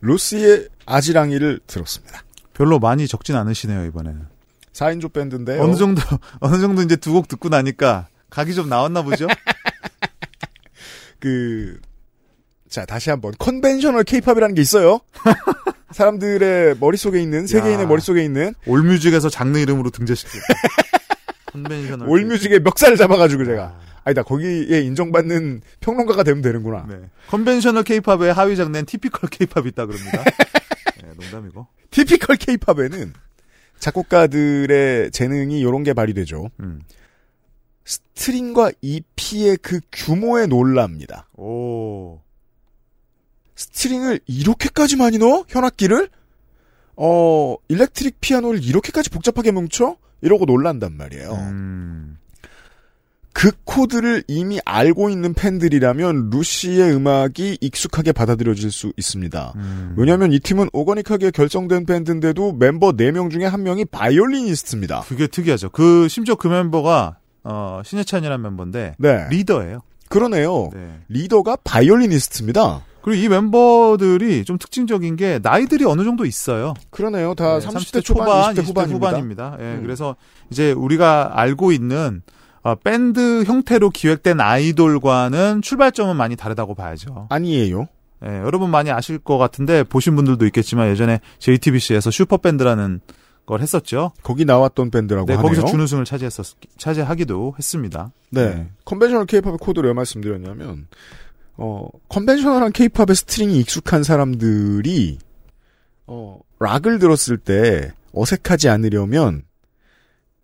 [0.00, 2.24] 루시의 아지랑이를 들었습니다.
[2.54, 4.26] 별로 많이 적진 않으시네요 이번에는.
[4.72, 5.62] 4인조 밴드인데요.
[5.62, 6.00] 어느 정도
[6.40, 9.26] 어느 정도 이제 두 곡 듣고 나니까 각이 좀 나왔나 보죠.
[11.20, 11.78] 그,
[12.68, 13.32] 자, 다시 한번.
[13.38, 15.00] conventional 케이팝이라는 게 있어요.
[15.92, 17.86] 사람들의 머릿속에 있는, 세계인의 야.
[17.88, 20.38] 머릿속에 있는 올뮤직에서 장르 이름으로 등재시켜.
[22.06, 23.78] 올뮤직의 멱살을 잡아가지고 제가.
[24.04, 26.86] 아니다, 거기에 인정받는 평론가가 되면 되는구나.
[26.88, 26.96] 네.
[27.28, 30.24] conventional 케이팝의 하위 장르엔 typical 케이팝이 있다 그럽니다.
[31.02, 31.66] 네, 농담이고.
[31.90, 33.12] typical 케이팝에는
[33.78, 36.50] 작곡가들의 재능이 요런 게 발휘되죠.
[36.60, 36.82] 음.
[37.84, 41.28] string과 EP의 그 규모에 놀랍니다.
[41.36, 42.20] 오.
[43.62, 45.44] string을 이렇게까지 많이 넣어?
[45.48, 46.08] 현악기를?
[46.96, 49.96] 어, electric piano를 이렇게까지 복잡하게 뭉쳐?
[50.20, 51.32] 이러고 놀란단 말이에요.
[51.32, 52.18] 음.
[53.32, 59.52] 그 코드를 이미 알고 있는 팬들이라면 루시의 음악이 익숙하게 받아들여질 수 있습니다.
[59.56, 59.94] 음.
[59.96, 65.04] 왜냐하면 이 팀은 organic하게 결정된 밴드인데도 멤버 4명 중에 한 명이 바이올리니스트입니다.
[65.08, 65.70] 그게 특이하죠.
[65.70, 69.28] 그 심지어 그 멤버가 어, 신해찬이라는 멤버인데 네.
[69.30, 69.80] 리더예요.
[70.08, 70.68] 그러네요.
[70.74, 71.00] 네.
[71.08, 72.84] 리더가 바이올리니스트입니다.
[73.02, 76.74] 그리고 이 멤버들이 좀 특징적인 게 나이들이 어느 정도 있어요.
[76.90, 77.34] 그러네요.
[77.34, 79.08] 다 네, 30대, 초반, 20대, 후반입니다.
[79.08, 79.56] 후반입니다.
[79.60, 79.80] 예, 음.
[79.82, 80.16] 그래서
[80.50, 82.22] 이제 우리가 알고 있는
[82.62, 87.26] 어, 밴드 형태로 기획된 아이돌과는 출발점은 많이 다르다고 봐야죠.
[87.28, 87.88] 아니에요.
[88.24, 93.00] 예, 여러분 많이 아실 것 같은데 보신 분들도 있겠지만 예전에 JTBC에서 슈퍼밴드라는
[93.46, 94.12] 걸 했었죠.
[94.22, 95.48] 거기 나왔던 밴드라고 네, 하네요.
[95.48, 96.46] 거기서 준우승을 차지했었
[96.78, 98.12] 차지하기도 했습니다.
[98.30, 98.68] 네.
[98.84, 100.86] conventional 케이팝의 코드를 왜 말씀드렸냐면,
[101.56, 105.18] 어, conventional한 케이팝의 string이 익숙한 사람들이,
[106.06, 109.42] 어, 락을 들었을 때 어색하지 않으려면,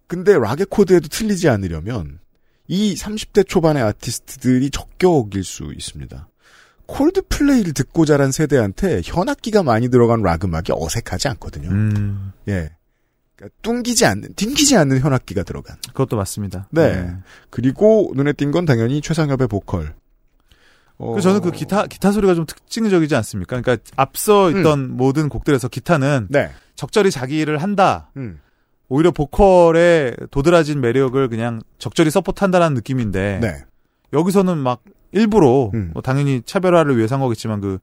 [0.07, 2.19] 근데 락의 코드에도 틀리지 않으려면,
[2.67, 6.29] 이 30대 초반의 아티스트들이 적격일 수 있습니다.
[6.87, 11.69] 콜드플레이를 듣고 자란 세대한테 현악기가 많이 들어간 락 음악이 어색하지 않거든요.
[11.71, 12.71] 음, 예.
[13.37, 15.77] 그러니까 뚱기지 않는, 튕기지 않는 현악기가 들어간.
[15.89, 16.69] 그것도 맞습니다.
[16.71, 17.15] 네.
[17.51, 19.95] 그리고 눈에 띈 건 당연히 최상엽의 보컬.
[20.99, 23.61] 어, 그 저는 그 기타 기타 소리가 좀 특징적이지 않습니까?
[23.61, 24.59] 그러니까 앞서 음.
[24.59, 26.51] 있던 모든 곡들에서 기타는 네.
[26.75, 28.11] 적절히 자기 일을 한다.
[28.17, 28.41] 음.
[28.89, 33.65] 오히려 보컬의 도드라진 매력을 그냥 적절히 서포트한다는 느낌인데 네.
[34.13, 34.83] 여기서는 막
[35.13, 35.91] 일부러 음.
[35.93, 37.79] 뭐 당연히 차별화를 위해서 한 거겠지만 그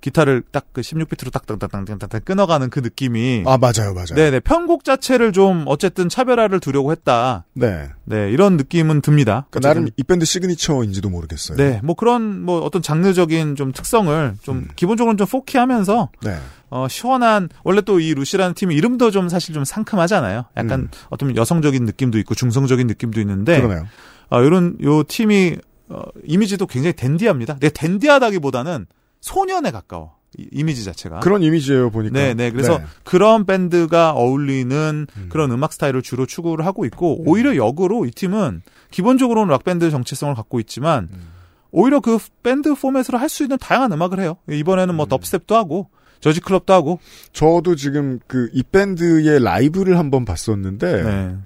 [0.00, 4.14] 기타를 딱 그 16비트로 딱딱딱딱딱딱 끊어가는 그 느낌이 아, 맞아요, 맞아요.
[4.14, 7.44] 네네 편곡 자체를 좀 어쨌든 차별화를 두려고 했다.
[7.54, 7.88] 네.
[8.04, 9.46] 네 이런 느낌은 듭니다.
[9.50, 11.56] 그 나름 이 밴드 시그니처인지도 모르겠어요.
[11.56, 14.68] 네, 뭐 그런 뭐 어떤 장르적인 좀 특성을 좀 음.
[14.76, 16.36] 기본적으로는 좀 포키하면서 네.
[16.70, 20.44] 어 시원한 원래 또 이 루시라는 팀이 이름도 좀 사실 좀 상큼하잖아요.
[20.56, 20.88] 약간 음.
[21.08, 23.86] 어떤 여성적인 느낌도 있고 중성적인 느낌도 있는데 그러네요.
[24.30, 25.56] 어, 이런 요 팀이
[25.88, 27.54] 어, 이미지도 굉장히 댄디합니다.
[27.54, 28.86] 근데 댄디하다기보다는
[29.28, 30.16] 소년에 가까워.
[30.38, 31.20] 이, 이미지 자체가.
[31.20, 32.12] 그런 이미지예요, 보니까.
[32.18, 32.50] 네, 네.
[32.50, 38.62] 그래서 그런 밴드가 어울리는 그런 음악 스타일을 주로 추구를 하고 있고 오히려 역으로 이 팀은
[38.90, 41.28] 기본적으로는 락 밴드 정체성을 갖고 있지만 음.
[41.70, 44.36] 오히려 그 밴드 포맷으로 할 수 있는 다양한 음악을 해요.
[44.50, 45.08] 이번에는 뭐 음.
[45.08, 45.88] 덥스텝도 하고
[46.20, 46.98] 저지 클럽도 하고.
[47.32, 51.36] 저도 지금 그 이 밴드의 라이브를 한번 봤었는데 네.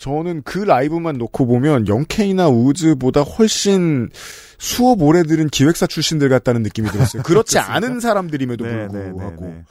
[0.00, 4.08] 저는 그 라이브만 놓고 보면 영케이나 우즈보다 훨씬
[4.58, 7.22] 수업 오래 들은 기획사 출신들 같다는 느낌이 들었어요.
[7.22, 7.58] 그렇지?
[7.60, 9.64] 않은 사람들임에도 네, 네, 불구하고 네, 네.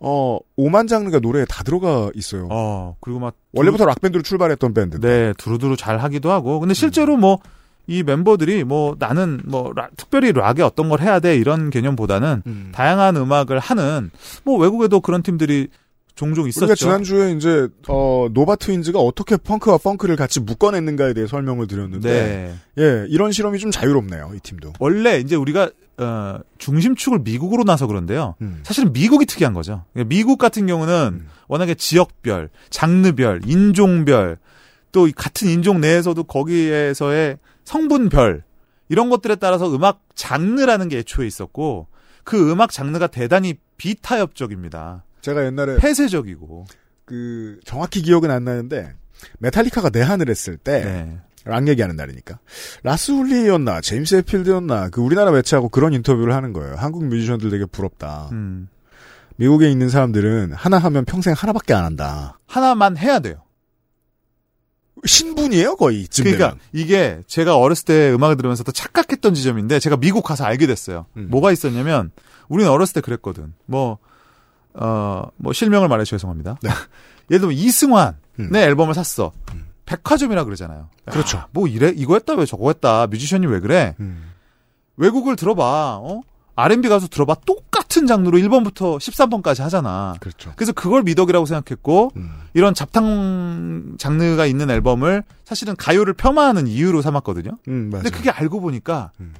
[0.00, 2.48] 어 오만 장르가 노래에 다 들어가 있어요.
[2.50, 5.00] 어, 그리고 막 원래부터 락 밴드로 출발했던 밴드.
[5.00, 6.58] 네, 두루두루 잘 하기도 하고.
[6.58, 6.60] 음.
[6.60, 7.38] 근데 실제로 뭐,
[7.86, 12.72] 이 멤버들이 뭐, 나는 뭐, 라- 특별히 락에 어떤 걸 해야 돼, 이런 개념보다는 음.
[12.74, 14.10] 다양한 음악을 하는,
[14.44, 15.68] 뭐, 외국에도 그런 팀들이
[16.16, 16.64] 종종 있었죠.
[16.64, 22.10] 우리가 지난주에 이제 어 노바 트윈즈가 어떻게 펑크와 펑크를 같이 묶어냈는가에 대해 설명을 드렸는데
[22.76, 22.82] 네.
[22.82, 24.72] 예 이런 실험이 좀 자유롭네요 이 팀도.
[24.80, 28.34] 원래 이제 우리가, 어, 중심축을 미국으로 놔서 그런데요.
[28.42, 28.60] 음.
[28.64, 29.84] 사실은 미국이 특이한 거죠.
[29.92, 31.28] 미국 같은 경우는 음.
[31.48, 34.38] 워낙에 지역별, 장르별, 인종별,
[34.92, 38.42] 또 이 같은 인종 내에서도 거기에서의 성분별,
[38.88, 41.88] 이런 것들에 따라서 음악 장르라는 게 애초에 있었고,
[42.24, 45.04] 그 음악 장르가 대단히 비타협적입니다.
[45.26, 46.66] 제가 옛날에 폐쇄적이고.
[47.04, 48.94] 그 정확히 기억은 안 나는데
[49.38, 51.18] 메탈리카가 내한을 했을 때 네.
[51.44, 52.38] 락 얘기하는 날이니까.
[52.82, 56.74] 라스 울리히였나, 제임스 헷필드였나, 그 우리나라 매체하고 그런 인터뷰를 하는 거예요.
[56.76, 58.28] 한국 뮤지션들 되게 부럽다.
[58.32, 58.68] 음.
[59.36, 62.38] 미국에 있는 사람들은 하나 하면 평생 하나밖에 안 한다.
[62.46, 63.42] 하나만 해야 돼요.
[65.04, 66.02] 신분이에요, 거의.
[66.02, 66.60] 이쯤 그러니까 되면.
[66.72, 71.06] 이게 제가 어렸을 때 음악을 들으면서 또 착각했던 지점인데 제가 미국 가서 알게 됐어요.
[71.16, 71.28] 음.
[71.30, 72.10] 뭐가 있었냐면
[72.48, 73.54] 우리는 어렸을 때 그랬거든.
[73.66, 73.98] 뭐
[74.78, 76.58] 어, 뭐 실명을 말해 죄송합니다.
[76.62, 76.70] 네.
[77.30, 78.54] 예를 들면 이승환의 음.
[78.54, 79.32] 앨범을 샀어.
[79.54, 79.66] 음.
[79.86, 80.88] 백화점이라 그러잖아요.
[81.06, 81.38] 그렇죠.
[81.38, 83.06] 야, 뭐 이래 이거 했다 왜 저거 했다.
[83.06, 83.94] 뮤지션이 왜 그래?
[84.00, 84.32] 음.
[84.96, 85.98] 외국을 들어봐.
[86.02, 86.22] 어?
[86.56, 87.36] R&B 가수 들어봐.
[87.46, 90.14] 똑같은 장르로 1번부터 13번까지 하잖아.
[90.20, 90.52] 그렇죠.
[90.56, 92.30] 그래서 그걸 미덕이라고 생각했고 음.
[92.54, 97.58] 이런 잡탕 장르가 있는 앨범을 사실은 가요를 폄하하는 이유로 삼았거든요.
[97.68, 98.04] 음, 맞아요.
[98.04, 99.34] 근데 그게 알고 보니까 음.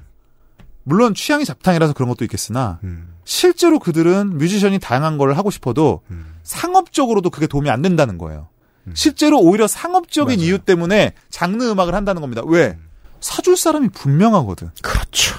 [0.87, 3.13] 물론 취향이 잡탕이라서 그런 것도 있겠으나 음.
[3.25, 6.33] 실제로 그들은 뮤지션이 다양한 걸 하고 싶어도 음.
[6.43, 8.47] 상업적으로도 그게 도움이 안 된다는 거예요.
[8.87, 8.93] 음.
[8.95, 10.47] 실제로 오히려 상업적인 맞아요.
[10.47, 12.41] 이유 때문에 장르 음악을 한다는 겁니다.
[12.45, 12.77] 왜?
[13.19, 14.69] 사줄 사람이 분명하거든.
[14.81, 15.35] 그렇죠.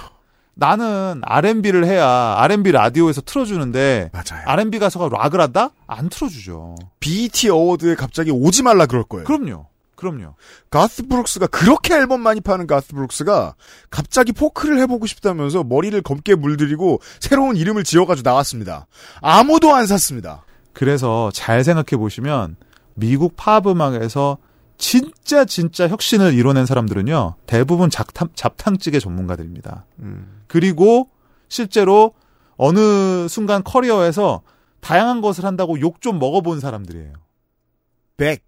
[0.52, 4.42] 나는 R&B를 해야 R&B 라디오에서 틀어주는데 맞아요.
[4.44, 5.70] R&B 가수가 락을 한다?
[5.86, 6.74] 안 틀어주죠.
[7.00, 9.24] BET 어워드에 갑자기 오지 말라 그럴 거예요.
[9.24, 9.66] 그럼요.
[9.98, 10.36] 그럼요.
[10.70, 13.56] 가스 브룩스가 그렇게 앨범 많이 파는 가스 브룩스가
[13.90, 18.86] 갑자기 포크를 해보고 싶다면서 머리를 검게 물들이고 새로운 이름을 지어가지고 나왔습니다.
[19.20, 20.44] 아무도 안 샀습니다.
[20.72, 22.54] 그래서 잘 생각해 보시면
[22.94, 24.38] 미국 팝 음악에서
[24.76, 29.84] 진짜 진짜 혁신을 이뤄낸 사람들은요 대부분 잡탕, 잡탕찌개 전문가들입니다.
[30.46, 31.10] 그리고
[31.48, 32.14] 실제로
[32.56, 34.42] 어느 순간 커리어에서
[34.80, 37.14] 다양한 것을 한다고 욕 좀 먹어본 사람들이에요.
[38.16, 38.44] 백,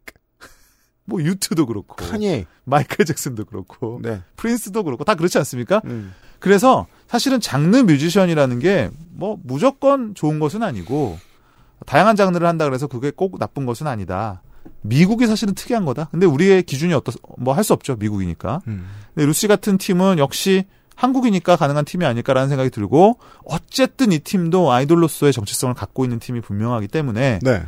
[1.11, 2.47] 뭐 유트도 그렇고 카니에.
[2.65, 4.23] 마이클 잭슨도 그렇고 네.
[4.37, 5.83] 프린스도 그렇고 다 그렇지 않습니까?
[5.85, 6.15] 음.
[6.39, 8.91] 그래서 사실은 장르 뮤지션이라는 게
[9.21, 11.19] 뭐 무조건 좋은 것은 아니고
[11.87, 14.43] 다양한 장르를 한다 그래서 그게 꼭 나쁜 것은 아니다.
[14.81, 16.07] 미국이 사실은 특이한 거다.
[16.11, 17.97] 근데 우리의 기준이 어떠 뭐할 수 없죠.
[17.97, 18.63] 미국이니까.
[18.67, 18.89] 음.
[19.15, 20.65] 근데 루시 같은 팀은 역시
[20.97, 26.89] 한국이니까 가능한 팀이 아닐까라는 생각이 들고 어쨌든 이 팀도 아이돌로서의 정체성을 갖고 있는 팀이 분명하기
[26.89, 27.63] 때문에 네.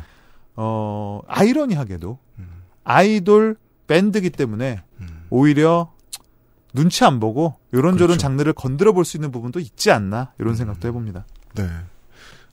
[0.55, 2.17] 어 아이러니하게도
[2.83, 3.55] 아이돌
[3.87, 5.25] 밴드기 때문에 음.
[5.29, 5.91] 오히려
[6.73, 8.17] 눈치 안 보고 요런저런 그렇죠.
[8.17, 11.25] 장르를 건드려 볼 수 있는 부분도 있지 않나 이런 생각도 해봅니다.
[11.55, 11.67] 네.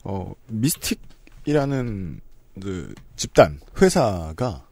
[0.04, 2.20] 어, 미스틱이라는
[2.60, 4.66] 그 집단 회사가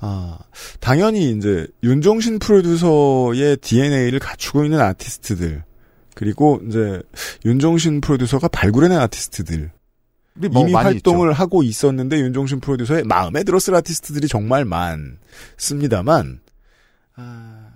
[0.00, 0.38] 아,
[0.80, 5.64] 당연히 이제 윤종신 프로듀서의 DNA를 갖추고 있는 아티스트들
[6.14, 7.02] 그리고 이제
[7.44, 9.72] 윤종신 프로듀서가 발굴해낸 아티스트들
[10.50, 16.40] 뭐 이미 활동을 하고 있었는데 윤종신 프로듀서의 마음에 들었을 아티스트들이 정말 많습니다만
[17.16, 17.70] 아,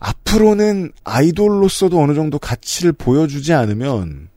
[0.00, 4.28] 앞으로는 아이돌로서도 어느 정도 가치를 보여주지 않으면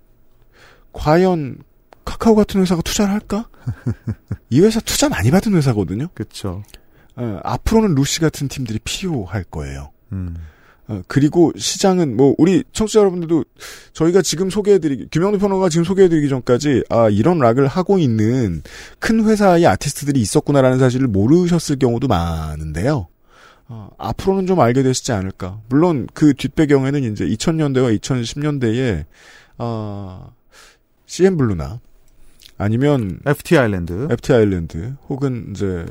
[0.93, 1.57] 과연
[2.05, 3.49] 카카오 같은 회사가 투자를 할까?
[4.49, 6.07] 이 회사 투자 많이 받은 회사거든요.
[6.13, 6.63] 그렇죠.
[7.15, 9.91] 어, 앞으로는 루시 같은 팀들이 필요할 거예요.
[10.11, 10.35] 음.
[10.89, 13.45] 어, 그리고 시장은 뭐 우리 청취자 여러분들도
[13.93, 18.63] 저희가 지금 소개해드리기 김영도 평론가 지금 소개해드리기 전까지 아 이런 락을 하고 있는
[18.97, 23.07] 큰 회사의 아티스트들이 있었구나라는 사실을 모르셨을 경우도 많은데요.
[23.67, 25.61] 어, 앞으로는 좀 알게 되시지 않을까.
[25.69, 29.05] 물론 그 뒷배경에는 이제 2000년대와 2010년대에
[29.59, 30.33] 어,
[31.05, 31.81] CM 블루나
[32.57, 34.07] 아니면 FT 아일랜드.
[34.09, 35.85] FT 아일랜드 혹은 이제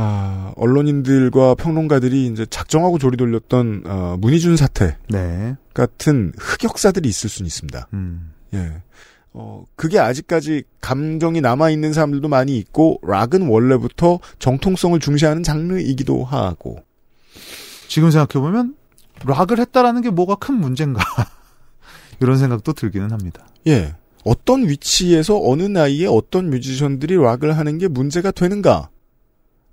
[0.00, 5.56] 아, 언론인들과 평론가들이 이제 작정하고 조리 돌렸던 어, 문희준 사태 네.
[5.74, 7.88] 같은 흑역사들이 있을 수는 있습니다.
[7.94, 8.30] 음.
[8.54, 8.80] 예.
[9.32, 16.78] 어, 그게 아직까지 감정이 남아있는 사람들도 많이 있고, 락은 원래부터 정통성을 중시하는 장르이기도 하고.
[17.88, 18.76] 지금 생각해 보면
[19.26, 21.02] 락을 했다라는 게 뭐가 큰 문제인가
[22.20, 23.48] 이런 생각도 들기는 합니다.
[23.66, 23.96] 예.
[24.24, 28.90] 어떤 위치에서 어느 나이에 어떤 뮤지션들이 락을 하는 게 문제가 되는가?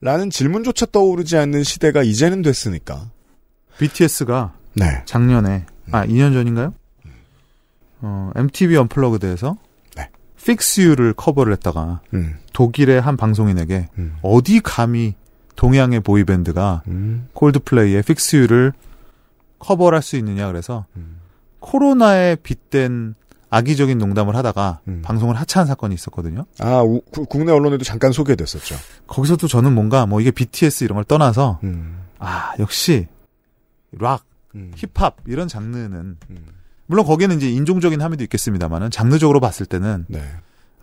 [0.02, 3.10] 라는 질문조차 떠오르지 않는 시대가 이제는 됐으니까.
[3.78, 5.04] BTS가 네.
[5.06, 6.74] 작년에 아 2년 전인가요?
[8.02, 9.58] 어, MTV 언플러그드에서
[9.96, 10.10] 네.
[10.40, 15.16] Fix You를 커버를 했다가 음, 독일의 한 방송인에게 음, 어디 감히
[15.56, 18.74] 동양의 보이밴드가 음, 콜드플레이의 Fix You를
[19.60, 21.18] 커버를 할수 있느냐 그래서 음.
[21.60, 23.16] 코로나에 빗댄
[23.56, 25.02] 악의적인 농담을 하다가 음.
[25.04, 26.46] 방송을 하차한 사건이 있었거든요.
[26.60, 28.76] 아, 우- 구- 국내 언론에도 잠깐 소개됐었죠.
[29.08, 33.08] 거기서도 저는 뭔가 뭐 이게 BTS 이런 걸 떠나서 음, 아 역시
[33.98, 34.26] 락,
[34.56, 36.38] 음, 힙합 이런 장르는 음.
[36.88, 40.22] 물론 거기에는 이제 인종적인 함의도 있겠습니다만은 장르적으로 봤을 때는 네.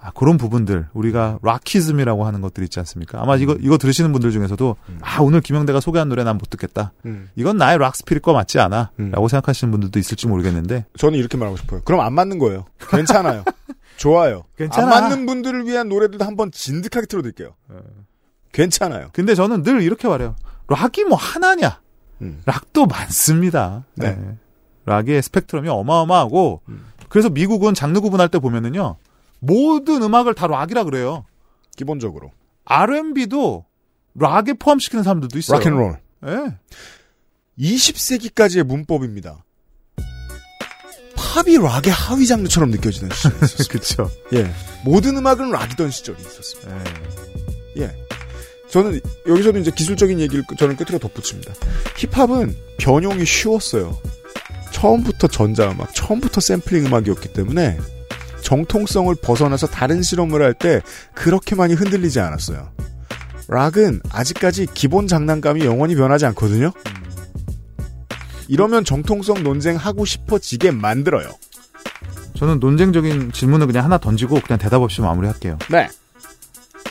[0.04, 3.22] 아, 그런 부분들 우리가 락키즘이라고 하는 것들 있지 않습니까?
[3.22, 4.98] 아마 이거 이거 들으시는 분들 중에서도 음.
[5.00, 6.92] 아 오늘 김영대가 소개한 노래 난 못 듣겠다.
[7.06, 7.28] 음.
[7.36, 8.62] 이건 나의 락 스피릿과 맞지 음.
[8.64, 11.82] 않아.라고 생각하시는 분들도 있을지 모르겠는데 저는 이렇게 말하고 싶어요.
[11.84, 12.64] 그럼 안 맞는 거예요.
[12.90, 13.44] 괜찮아요.
[13.96, 14.42] 좋아요.
[14.56, 14.96] 괜찮아.
[14.96, 17.54] 안 맞는 분들을 위한 노래들도 한번 진득하게 틀어드릴게요.
[18.52, 19.08] 괜찮아요.
[19.12, 20.34] 근데 저는 늘 이렇게 말해요.
[20.68, 21.80] 락이 뭐 하나냐?
[22.22, 22.42] 음.
[22.44, 23.84] 락도 많습니다.
[23.94, 24.14] 네.
[24.16, 24.36] 네.
[24.86, 26.84] 락의 스펙트럼이 어마어마하고 음.
[27.08, 28.96] 그래서 미국은 장르 구분할 때 보면은요.
[29.42, 31.26] 모든 음악을 다 락이라 그래요.
[31.76, 32.30] 기본적으로
[32.64, 33.64] R&B도
[34.14, 35.58] 락에 포함시키는 사람들도 있어요.
[35.58, 35.98] 락앤롤.
[36.26, 36.58] 예.
[37.58, 39.44] 20세기까지의 문법입니다.
[41.16, 43.66] 팝이 락의 하위 장르처럼 느껴지는 시절이 있었어요.
[43.68, 44.10] 그쵸.
[44.32, 44.52] 예.
[44.84, 46.84] 모든 음악은 락이던 시절이 있었습니다.
[47.78, 47.82] 예.
[47.82, 47.96] 예.
[48.70, 51.52] 저는 여기서도 이제 기술적인 얘기를 저는 끝으로 덧붙입니다.
[51.96, 53.98] 힙합은 변용이 쉬웠어요.
[54.70, 57.78] 처음부터 전자음악, 처음부터 샘플링 음악이었기 때문에
[58.42, 60.82] 정통성을 벗어나서 다른 실험을 할 때
[61.14, 62.70] 그렇게 많이 흔들리지 않았어요.
[63.48, 66.72] 락은 아직까지 기본 장난감이 영원히 변하지 않거든요.
[68.48, 71.30] 이러면 정통성 논쟁 하고 싶어지게 만들어요.
[72.36, 75.58] 저는 논쟁적인 질문을 그냥 하나 던지고 그냥 대답 없이 마무리할게요.
[75.70, 75.88] 네.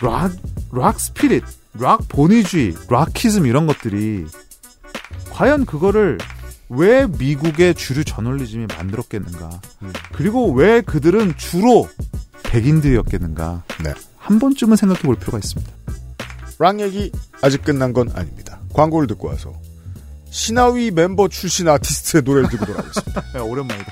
[0.02, 0.32] 락,
[0.72, 1.44] 락 spirit,
[1.80, 4.26] 락 본위주의, rockism 이런 것들이
[5.30, 6.18] 과연 그거를
[6.74, 9.62] 왜 미국의 주류 저널리즘이 만들었겠는가?
[9.82, 9.94] 음.
[10.14, 11.90] 그리고 왜 그들은 주로
[12.44, 13.64] 백인들이었겠는가?
[13.84, 13.94] 네.
[14.18, 15.70] 한 번쯤은 생각해 볼 필요가 있습니다.
[16.60, 17.12] 락 얘기
[17.42, 18.62] 아직 끝난 건 아닙니다.
[18.74, 19.54] 광고를 듣고 와서
[20.30, 23.24] 시나위 멤버 출신 아티스트의 노래를 듣고 돌아오겠습니다.
[23.36, 23.92] 야, 오랜만이다.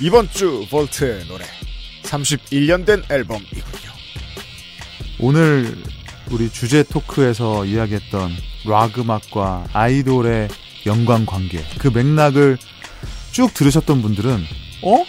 [0.00, 1.44] 이번 주 볼트의 노래
[2.04, 3.92] 31년 된 앨범이군요.
[5.18, 5.76] 오늘
[6.30, 8.32] 우리 주제 토크에서 이야기했던
[8.64, 10.48] 락 음악과 아이돌의
[10.86, 12.56] 연관 관계, 그 맥락을
[13.32, 14.44] 쭉 들으셨던 분들은,
[14.82, 15.04] 어?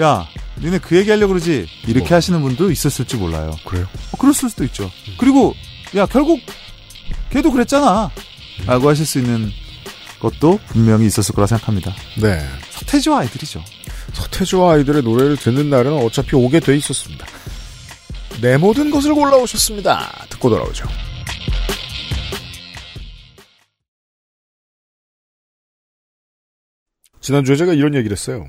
[0.00, 0.26] 야,
[0.60, 1.66] 니네 그 얘기 하려고 그러지?
[1.86, 2.16] 이렇게 뭐.
[2.16, 3.54] 하시는 분도 있었을지 몰라요.
[3.66, 3.86] 그래요?
[4.12, 4.90] 어, 그랬을 수도 있죠.
[5.18, 5.54] 그리고,
[5.96, 6.40] 야, 결국,
[7.30, 8.10] 걔도 그랬잖아.
[8.66, 9.52] 라고 하실 수 있는
[10.20, 11.94] 것도 분명히 있었을 거라 생각합니다.
[12.20, 12.40] 네.
[12.70, 13.62] 서태지와 아이들이죠.
[14.12, 17.26] 서태지와 아이들의 노래를 듣는 날은 어차피 오게 돼 있었습니다.
[18.40, 20.26] 내 모든 것을 골라오셨습니다.
[20.30, 20.86] 듣고 돌아오죠.
[27.20, 28.46] 지난주에 제가 이런 얘기를 했어요.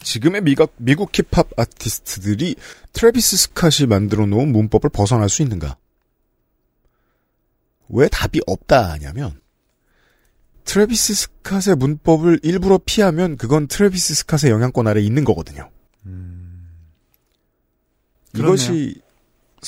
[0.00, 2.56] 지금의 미국, 미국 힙합 아티스트들이
[2.92, 5.78] 트래비스 스캇이 만들어 놓은 문법을 벗어날 수 있는가?
[7.88, 9.40] 왜 답이 없다 하냐면,
[10.64, 15.70] 트래비스 스캇의 문법을 일부러 피하면 그건 트래비스 스캇의 영향권 아래 있는 거거든요.
[18.34, 19.00] 이것이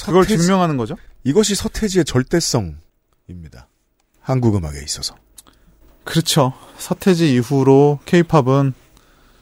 [0.05, 0.97] 그걸 서태지, 증명하는 거죠?
[1.25, 3.69] 이것이 서태지의 절대성입니다.
[4.21, 5.15] 한국 음악에 있어서.
[6.05, 6.53] 그렇죠.
[6.79, 8.75] 서태지 이후로 케이팝은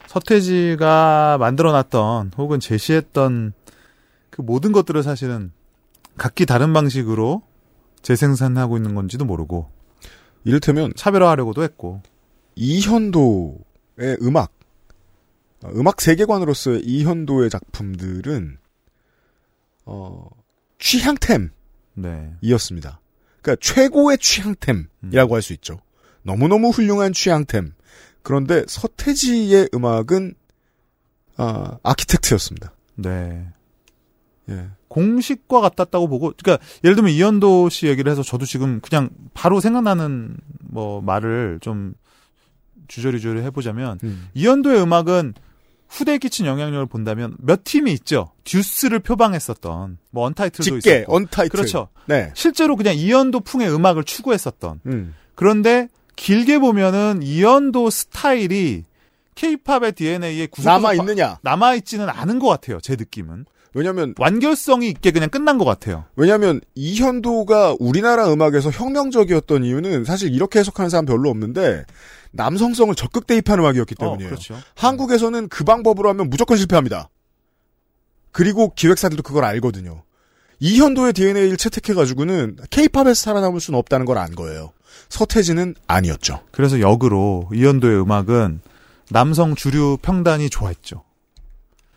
[0.07, 3.53] 서태지가 만들어놨던 혹은 제시했던
[4.29, 5.51] 그 모든 것들을 사실은
[6.17, 7.41] 각기 다른 방식으로
[8.01, 9.69] 재생산하고 있는 건지도 모르고
[10.45, 12.01] 이를테면 차별화하려고도 했고
[12.55, 14.53] 이현도의 음악,
[15.63, 18.57] 어, 음악 세계관으로서의 이현도의 작품들은
[19.85, 20.29] 어,
[20.79, 21.51] 취향템이었습니다.
[21.95, 22.95] 네.
[23.41, 25.81] 그러니까 최고의 취향템이라고 할수 있죠.
[26.23, 27.73] 너무너무 훌륭한 취향템.
[28.23, 30.33] 그런데 서태지의 음악은
[31.37, 32.73] 아, 아키텍트였습니다.
[32.95, 33.47] 네.
[34.49, 34.69] 예.
[34.95, 40.37] 공식과 같았다고 보고 그러니까 예를 들면 이현도 씨 얘기를 해서 저도 지금 그냥 바로 생각나는
[40.61, 41.95] 뭐 말을 좀
[42.87, 44.29] 주저리주저리 해보자면 음.
[44.35, 45.33] 이현도의 음악은
[45.89, 48.31] 후대에 끼친 영향력을 본다면 몇 팀이 있죠.
[48.45, 51.49] 듀스를 표방했었던 뭐 언타이틀도 직계, 있었고 언타이틀.
[51.49, 51.89] 그렇죠.
[52.05, 52.31] 네.
[52.33, 55.13] 실제로 그냥 이현도 풍의 음악을 추구했었던 음.
[55.35, 58.85] 그런데 길게 보면은 이현도 스타일이
[59.35, 61.39] 케이팝의 DNA에 남아 있느냐?
[61.41, 62.79] 남아 있지는 않은 것 같아요.
[62.79, 63.45] 제 느낌은
[63.75, 66.05] 왜냐면 완결성이 있게 그냥 끝난 것 같아요.
[66.15, 71.83] 왜냐면 이현도가 우리나라 음악에서 혁명적이었던 이유는 사실 이렇게 해석하는 사람 별로 없는데
[72.31, 74.27] 남성성을 적극 대입한 음악이었기 때문이에요.
[74.27, 74.57] 어, 그렇죠.
[74.75, 77.09] 한국에서는 그 방법으로 하면 무조건 실패합니다.
[78.31, 80.03] 그리고 기획사들도 그걸 알거든요.
[80.59, 84.71] 이현도의 DNA를 채택해가지고는 케이팝에서 살아남을 수는 없다는 걸 안 거예요.
[85.09, 86.39] 서태지는 아니었죠.
[86.51, 88.61] 그래서 역으로 이현도의 음악은
[89.11, 91.03] 남성 주류 평단이 좋아했죠.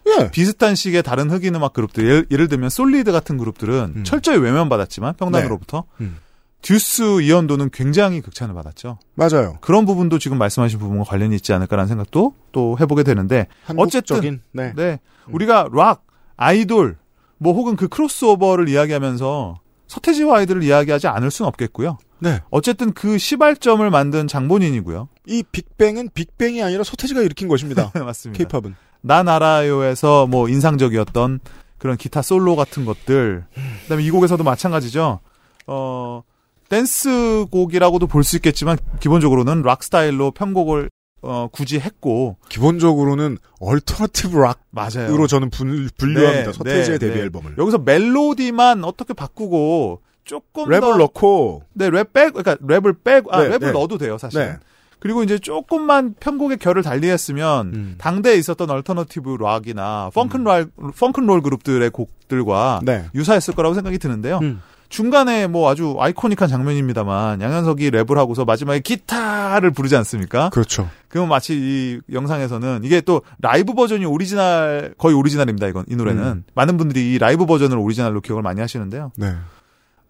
[0.08, 0.30] 예.
[0.30, 4.04] 비슷한 식의 다른 흑인 음악 그룹들 예를, 예를 들면 솔리드 같은 그룹들은 음.
[4.04, 6.18] 철저히 외면받았지만 평단으로부터 음.
[6.62, 8.98] 듀스 이현도는 굉장히 극찬을 받았죠.
[9.14, 9.58] 맞아요.
[9.60, 14.72] 그런 부분도 지금 말씀하신 부분과 관련이 있지 않을까라는 생각도 또 해보게 되는데 한국적인 네.
[14.74, 14.98] 네.
[15.28, 16.04] 우리가 락,
[16.36, 16.96] 아이돌,
[17.38, 21.98] 뭐 혹은 그 크로스오버를 이야기하면서 서태지와 아이들을 이야기하지 않을 수는 없겠고요.
[22.20, 22.40] 네.
[22.50, 25.08] 어쨌든 그 시발점을 만든 장본인이고요.
[25.26, 27.92] 이 빅뱅은 빅뱅이 아니라 서태지가 일으킨 것입니다.
[27.94, 28.36] 맞습니다.
[28.36, 28.74] 케이팝은.
[29.00, 31.40] 난 알아요에서 뭐 인상적이었던
[31.78, 33.44] 그런 기타 솔로 같은 것들.
[33.82, 35.20] 그다음에 이 곡에서도 마찬가지죠.
[35.66, 36.22] 어
[36.68, 40.90] 댄스 곡이라고도 볼 수 있겠지만 기본적으로는 락 스타일로 편곡을
[41.22, 45.26] 어 굳이 했고 기본적으로는 alternative rock으로 맞아요.
[45.26, 46.46] 저는 분, 분류합니다.
[46.46, 47.22] 네, 서태지의 네, 데뷔 네.
[47.24, 47.54] 앨범을.
[47.58, 53.42] 여기서 멜로디만 어떻게 바꾸고 조금 랩을 더 넣고 네, 랩 빼, 그러니까 랩을 빼고, 아,
[53.42, 53.72] 네, 랩을 네.
[53.72, 54.58] 넣어도 돼요, 사실.
[54.98, 55.00] 네.
[55.00, 57.94] 그리고 이제 조금만 편곡의 결을 달리했으면, 음.
[57.98, 63.06] 당대에 있었던 얼터너티브 락이나 펑큰롤, 펑큰롤 그룹들의 곡들과 네.
[63.14, 64.40] 유사했을 거라고 생각이 드는데요.
[64.42, 64.60] 음.
[64.88, 70.48] 중간에 뭐 아주 아이코닉한 장면입니다만, 양현석이 랩을 하고서 마지막에 기타를 부르지 않습니까?
[70.48, 70.88] 그렇죠.
[71.08, 76.22] 그러면 마치 이 영상에서는 이게 또 라이브 버전이 오리지널, 거의 오리지널입니다, 이건, 이 노래는.
[76.24, 76.44] 음.
[76.54, 79.12] 많은 분들이 이 라이브 버전을 오리지널로 기억을 많이 하시는데요.
[79.16, 79.34] 네.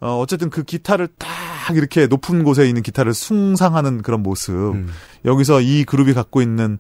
[0.01, 1.28] 어, 어쨌든 그 기타를 딱
[1.77, 4.53] 이렇게 높은 곳에 있는 기타를 숭상하는 그런 모습.
[4.53, 4.89] 음.
[5.25, 6.79] 여기서 이 그룹이 갖고 있는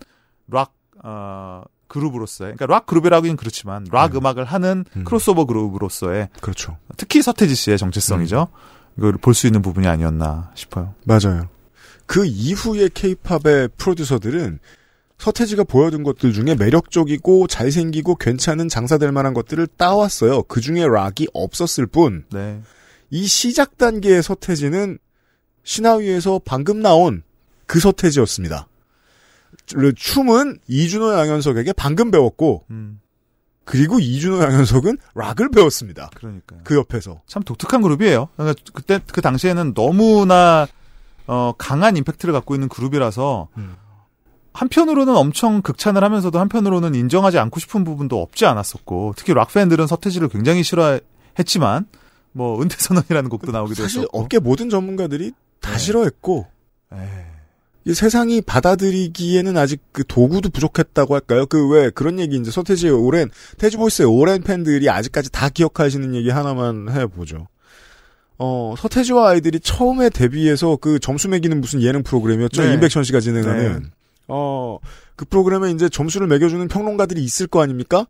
[0.50, 0.72] 락,
[1.02, 4.18] 어, 그룹으로서의, 그러니까 락 그룹이라고는 그렇지만, 락 네.
[4.18, 5.04] 음악을 하는 음.
[5.04, 6.76] 크로스오버 그룹으로서의, 그렇죠.
[6.96, 8.48] 특히 서태지 씨의 정체성이죠.
[8.50, 8.58] 음.
[8.98, 10.94] 이걸 볼 수 있는 부분이 아니었나 싶어요.
[11.04, 11.48] 맞아요.
[12.06, 14.58] 그 이후의 케이팝의 프로듀서들은
[15.18, 20.44] 서태지가 보여준 것들 중에 매력적이고 잘생기고 괜찮은 장사될 만한 것들을 따왔어요.
[20.44, 22.60] 그 중에 락이 없었을 뿐, 네.
[23.10, 24.98] 이 시작 단계의 서태지는
[25.62, 27.22] 신화위에서 방금 나온
[27.66, 28.68] 그 서태지였습니다.
[29.96, 33.00] 춤은 이준호 양현석에게 방금 배웠고, 음,
[33.64, 36.10] 그리고 이준호 양현석은 락을 배웠습니다.
[36.14, 36.60] 그러니까요.
[36.64, 37.20] 그 옆에서.
[37.26, 38.28] 참 독특한 그룹이에요.
[38.36, 40.66] 그러니까 그때, 그 당시에는 너무나,
[41.26, 43.76] 어, 강한 임팩트를 갖고 있는 그룹이라서, 음.
[44.58, 50.28] 한편으로는 엄청 극찬을 하면서도 한편으로는 인정하지 않고 싶은 부분도 없지 않았었고 특히 락 팬들은 서태지를
[50.28, 51.86] 굉장히 싫어했지만
[52.32, 55.78] 뭐 은퇴 선언이라는 곡도 나오기도 사실 했었고 업계 모든 전문가들이 다 네.
[55.78, 56.46] 싫어했고,
[56.92, 56.98] 에이,
[57.84, 61.46] 이 세상이 받아들이기에는 아직 그 도구도 부족했다고 할까요?
[61.46, 66.88] 그 왜 그런 얘기 이제 서태지의 오랜 태지보이스의 오랜 팬들이 아직까지 다 기억하시는 얘기 하나만
[66.90, 67.48] 해보죠.
[68.38, 72.62] 어 서태지와 아이들이 처음에 데뷔해서 그 점수 매기는 무슨 예능 프로그램이었죠.
[72.62, 72.74] 네.
[72.74, 73.90] 임백천 씨가 진행하는
[74.28, 78.06] 어그 프로그램에 이제 점수를 매겨주는 평론가들이 있을 거 아닙니까?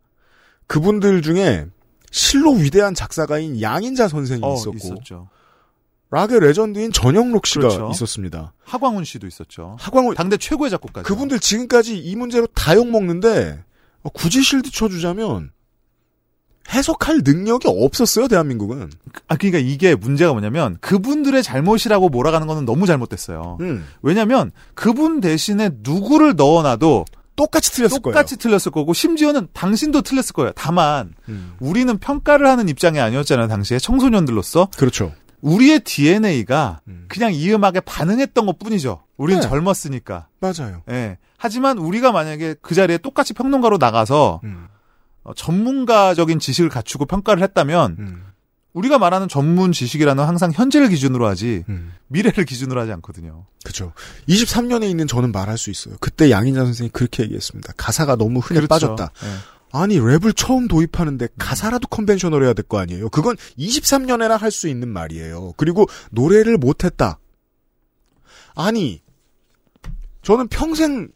[0.67, 1.65] 그분들 중에
[2.11, 5.29] 실로 위대한 작사가인 양인자 선생이 어, 있었고 있었죠.
[6.11, 7.89] 락의 레전드인 전영록 씨가 그렇죠.
[7.91, 8.53] 있었습니다.
[8.63, 9.75] 하광훈 씨도 있었죠.
[9.79, 11.05] 하광우 당대 최고의 작곡가죠.
[11.07, 13.63] 그분들 지금까지 이 문제로 다 욕 먹는데
[14.01, 15.51] 어, 굳이 실드 쳐주자면
[16.71, 18.91] 해석할 능력이 없었어요 대한민국은.
[19.27, 23.57] 아 그러니까 이게 문제가 뭐냐면 그분들의 잘못이라고 몰아가는 거는 너무 잘못됐어요.
[23.61, 27.05] 음, 왜냐면 그분 대신에 누구를 넣어놔도
[27.39, 30.51] 똑같이 틀렸을 똑같이 틀렸을 거고 심지어는 당신도 틀렸을 거예요.
[30.55, 31.29] 다만 거예요.
[31.29, 33.47] 음, 우리는 평가를 하는 입장이 아니었잖아요.
[33.47, 35.13] 당시에 청소년들로서 그렇죠.
[35.41, 37.05] 우리의 DNA가 음.
[37.07, 39.03] 그냥 이 음악에 반응했던 것 뿐이죠.
[39.17, 39.47] 우린 네.
[39.47, 40.27] 젊었으니까.
[40.39, 40.81] 맞아요.
[40.89, 41.17] 예.
[41.37, 44.67] 하지만 우리가 만약에 그 자리에 똑같이 평론가로 나가서 음,
[45.23, 48.25] 어, 전문가적인 지식을 갖추고 평가를 했다면 음,
[48.73, 51.93] 우리가 말하는 전문 지식이라는 항상 현재를 기준으로 하지 음.
[52.07, 53.45] 미래를 기준으로 하지 않거든요.
[53.65, 53.93] 그죠.
[54.27, 55.95] 23년에 있는 저는 말할 수 있어요.
[55.99, 57.73] 그때 양인자 선생이 그렇게 얘기했습니다.
[57.77, 59.11] 가사가 너무 흔해 빠졌다.
[59.23, 59.27] 예.
[59.71, 63.09] 아니 랩을 처음 도입하는데 가사라도 conventional 해야 될 거 아니에요.
[63.09, 65.53] 그건 23년에나 할 수 있는 말이에요.
[65.57, 67.19] 그리고 노래를 못했다.
[68.55, 69.01] 아니
[70.21, 71.09] 저는 평생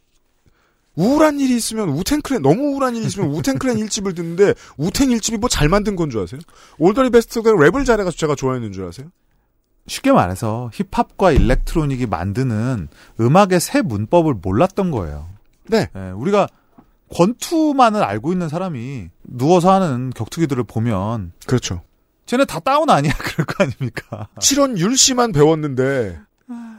[0.95, 5.67] 우울한 일이 있으면 우탱클랜 너무 우울한 일이 있으면 우탱클랜 일집을 듣는데 우탱 일집이 뭐 잘
[5.69, 6.39] 만든 건 줄 아세요?
[6.77, 9.07] 올 더티 배스터드가 랩을 잘해가지고 제가 좋아했는 줄 아세요?
[9.87, 12.87] 쉽게 말해서 힙합과 일렉트로닉이 만드는
[13.19, 15.27] 음악의 새 문법을 몰랐던 거예요.
[15.67, 15.89] 네.
[15.95, 16.47] 예, 우리가
[17.13, 21.81] 권투만을 알고 있는 사람이 누워서 하는 격투기들을 보면 그렇죠.
[22.25, 24.29] 쟤네 다 다운 아니야 그럴 거 아닙니까?
[24.39, 26.19] 칠원 율씨만 배웠는데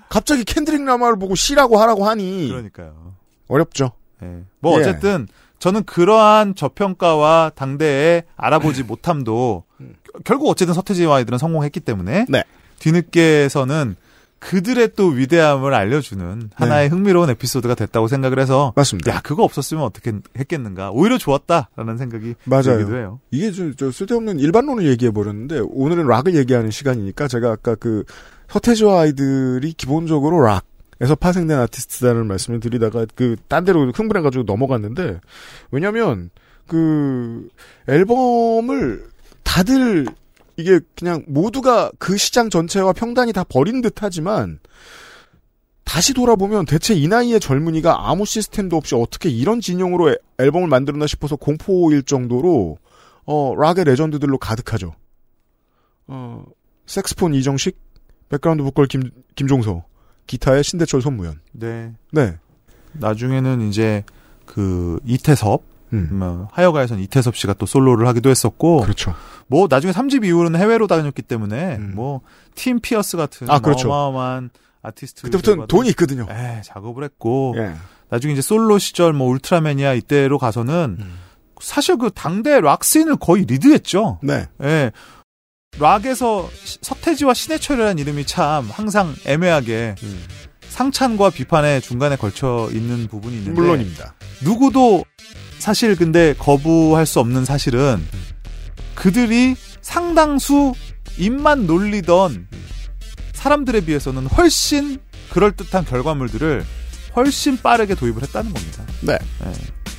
[0.09, 3.15] 갑자기 캔드릭 라마를 보고 시라고 하라고 하니 그러니까요.
[3.49, 3.93] 어렵죠.
[4.23, 4.43] 예.
[4.61, 4.81] 뭐 예.
[4.83, 5.27] 어쨌든
[5.59, 12.43] 저는 그러한 저평가와 당대의 알아보지 못함도 겨- 결국 어쨌든 서태지와 아이들은 성공했기 때문에 네.
[12.79, 13.97] 뒤늦게에서는
[14.41, 18.81] 그들의 또 위대함을 알려주는 하나의 흥미로운 에피소드가 됐다고 생각을 해서 네.
[18.81, 19.15] 맞습니다.
[19.15, 22.63] 야 그거 없었으면 어떻게 했겠는가 오히려 좋았다라는 생각이 맞아요.
[22.63, 23.21] 들기도 해요.
[23.31, 28.05] 이게 저, 저 쓸데없는 일반론을 얘기해 버렸는데 오늘은 락을 얘기하는 시간이니까 제가 아까 그
[28.49, 30.65] 서태지와 아이들이 기본적으로 락
[31.01, 35.21] 에서 파생된 아티스트라는 말씀을 드리다가 그 딴 데로 흥분해 가지고 넘어갔는데
[35.71, 36.31] 왜냐하면
[36.67, 37.49] 그
[37.89, 39.05] 앨범을
[39.43, 40.07] 다들
[40.57, 44.61] 이게 그냥 모두가 그 시장 전체와 평단이 다 버린 듯하지만
[45.85, 51.07] 다시 돌아보면 대체 이 나이의 젊은이가 아무 시스템도 없이 어떻게 이런 진영으로 애- 앨범을 만들었나
[51.07, 52.79] 싶어서 공포일 정도로
[53.27, 54.95] 어 락의 legend들로 가득하죠.
[56.07, 56.45] 어
[56.87, 57.79] 색스폰 이정식,
[58.29, 59.85] background 보컬 김 김종서,
[60.27, 61.41] 기타의 신대철 손무현.
[61.53, 61.93] 네.
[62.11, 62.39] 네.
[62.93, 64.05] 나중에는 이제
[64.47, 65.63] 그 이태섭,
[65.93, 66.09] 음.
[66.13, 69.15] 뭐 하여가에선 이태섭 씨가 또 솔로를 하기도 했었고, 그렇죠.
[69.47, 71.93] 뭐 나중에 3집 이후로는 해외로 다녔기 때문에 음.
[71.95, 73.89] 뭐 팀 피어스 같은 아, 그렇죠.
[73.89, 74.51] 어마어마한
[74.83, 76.27] 아티스트 그때부터는 돈이 있거든요.
[76.31, 77.75] 에 작업을 했고 예.
[78.11, 81.19] 나중에 이제 솔로 시절 뭐 울트라맨이야 이때로 가서는 음.
[81.61, 84.21] 사실 그 당대 락 scene을 거의 리드했죠.
[84.23, 84.47] 네.
[84.63, 84.93] 예.
[85.79, 90.25] 락에서 시- 서태지와 신해철이라는 이름이 참 항상 애매하게 음.
[90.69, 94.15] 상찬과 비판의 중간에 걸쳐 있는 부분이 있는데 물론입니다.
[94.43, 95.05] 누구도
[95.59, 98.05] 사실 근데 거부할 수 없는 사실은
[98.95, 100.75] 그들이 상당수
[101.17, 102.49] 입만 놀리던
[103.35, 104.99] 사람들에 비해서는 훨씬
[105.31, 106.65] 그럴듯한 결과물들을
[107.17, 108.85] 훨씬 빠르게 도입을 했다는 겁니다.
[109.03, 109.13] 네.
[109.47, 109.53] 예.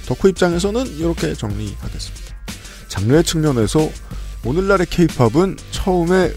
[0.08, 2.36] 덕후 입장에서는 이렇게 정리하겠습니다.
[2.90, 3.90] 장르의 측면에서
[4.46, 6.32] 오늘날의 케이팝은 처음에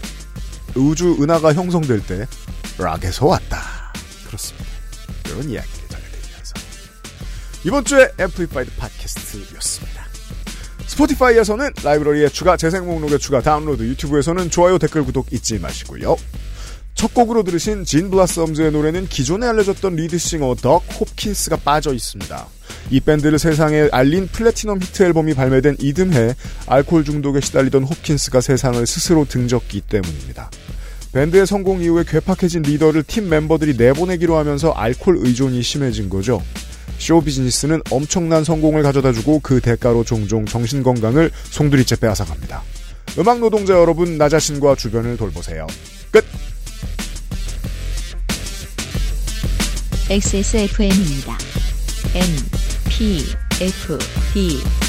[0.75, 2.27] 우주 은하가 형성될 때
[2.79, 3.93] 락에서 왔다.
[4.25, 4.67] 그렇습니다.
[5.27, 6.53] 이런 이야기를 전해드리면서
[7.65, 10.07] 이번 주에 Amplified 팟캐스트였습니다.
[10.87, 16.17] 스포티파이에서는 라이브러리에 추가, 재생 목록에 추가, 다운로드, 유튜브에서는 좋아요, 댓글, 구독 잊지 마시고요.
[16.95, 22.47] 첫 곡으로 들으신 Gin Blossoms의 노래는 기존에 알려졌던 lead singer 덕 홉킨스가 빠져 있습니다.
[22.89, 26.35] 이 밴드를 세상에 알린 플래티넘 히트 앨범이 발매된 이듬해
[26.67, 30.49] 알코올 중독에 시달리던 홉킨스가 세상을 스스로 등졌기 때문입니다.
[31.13, 36.41] 밴드의 성공 이후에 괴팍해진 리더를 팀 멤버들이 내보내기로 하면서 알코올 의존이 심해진 거죠.
[36.99, 42.61] 쇼 비즈니스는 엄청난 성공을 가져다주고 그 대가로 종종 정신 건강을 송두리째 빼앗아갑니다.
[43.17, 45.65] 음악 노동자 여러분, 나 자신과 주변을 돌보세요.
[46.11, 46.25] 끝!
[50.09, 51.37] XSFM입니다.
[52.15, 52.23] M,
[52.99, 53.87] P, F,
[54.33, 54.88] D,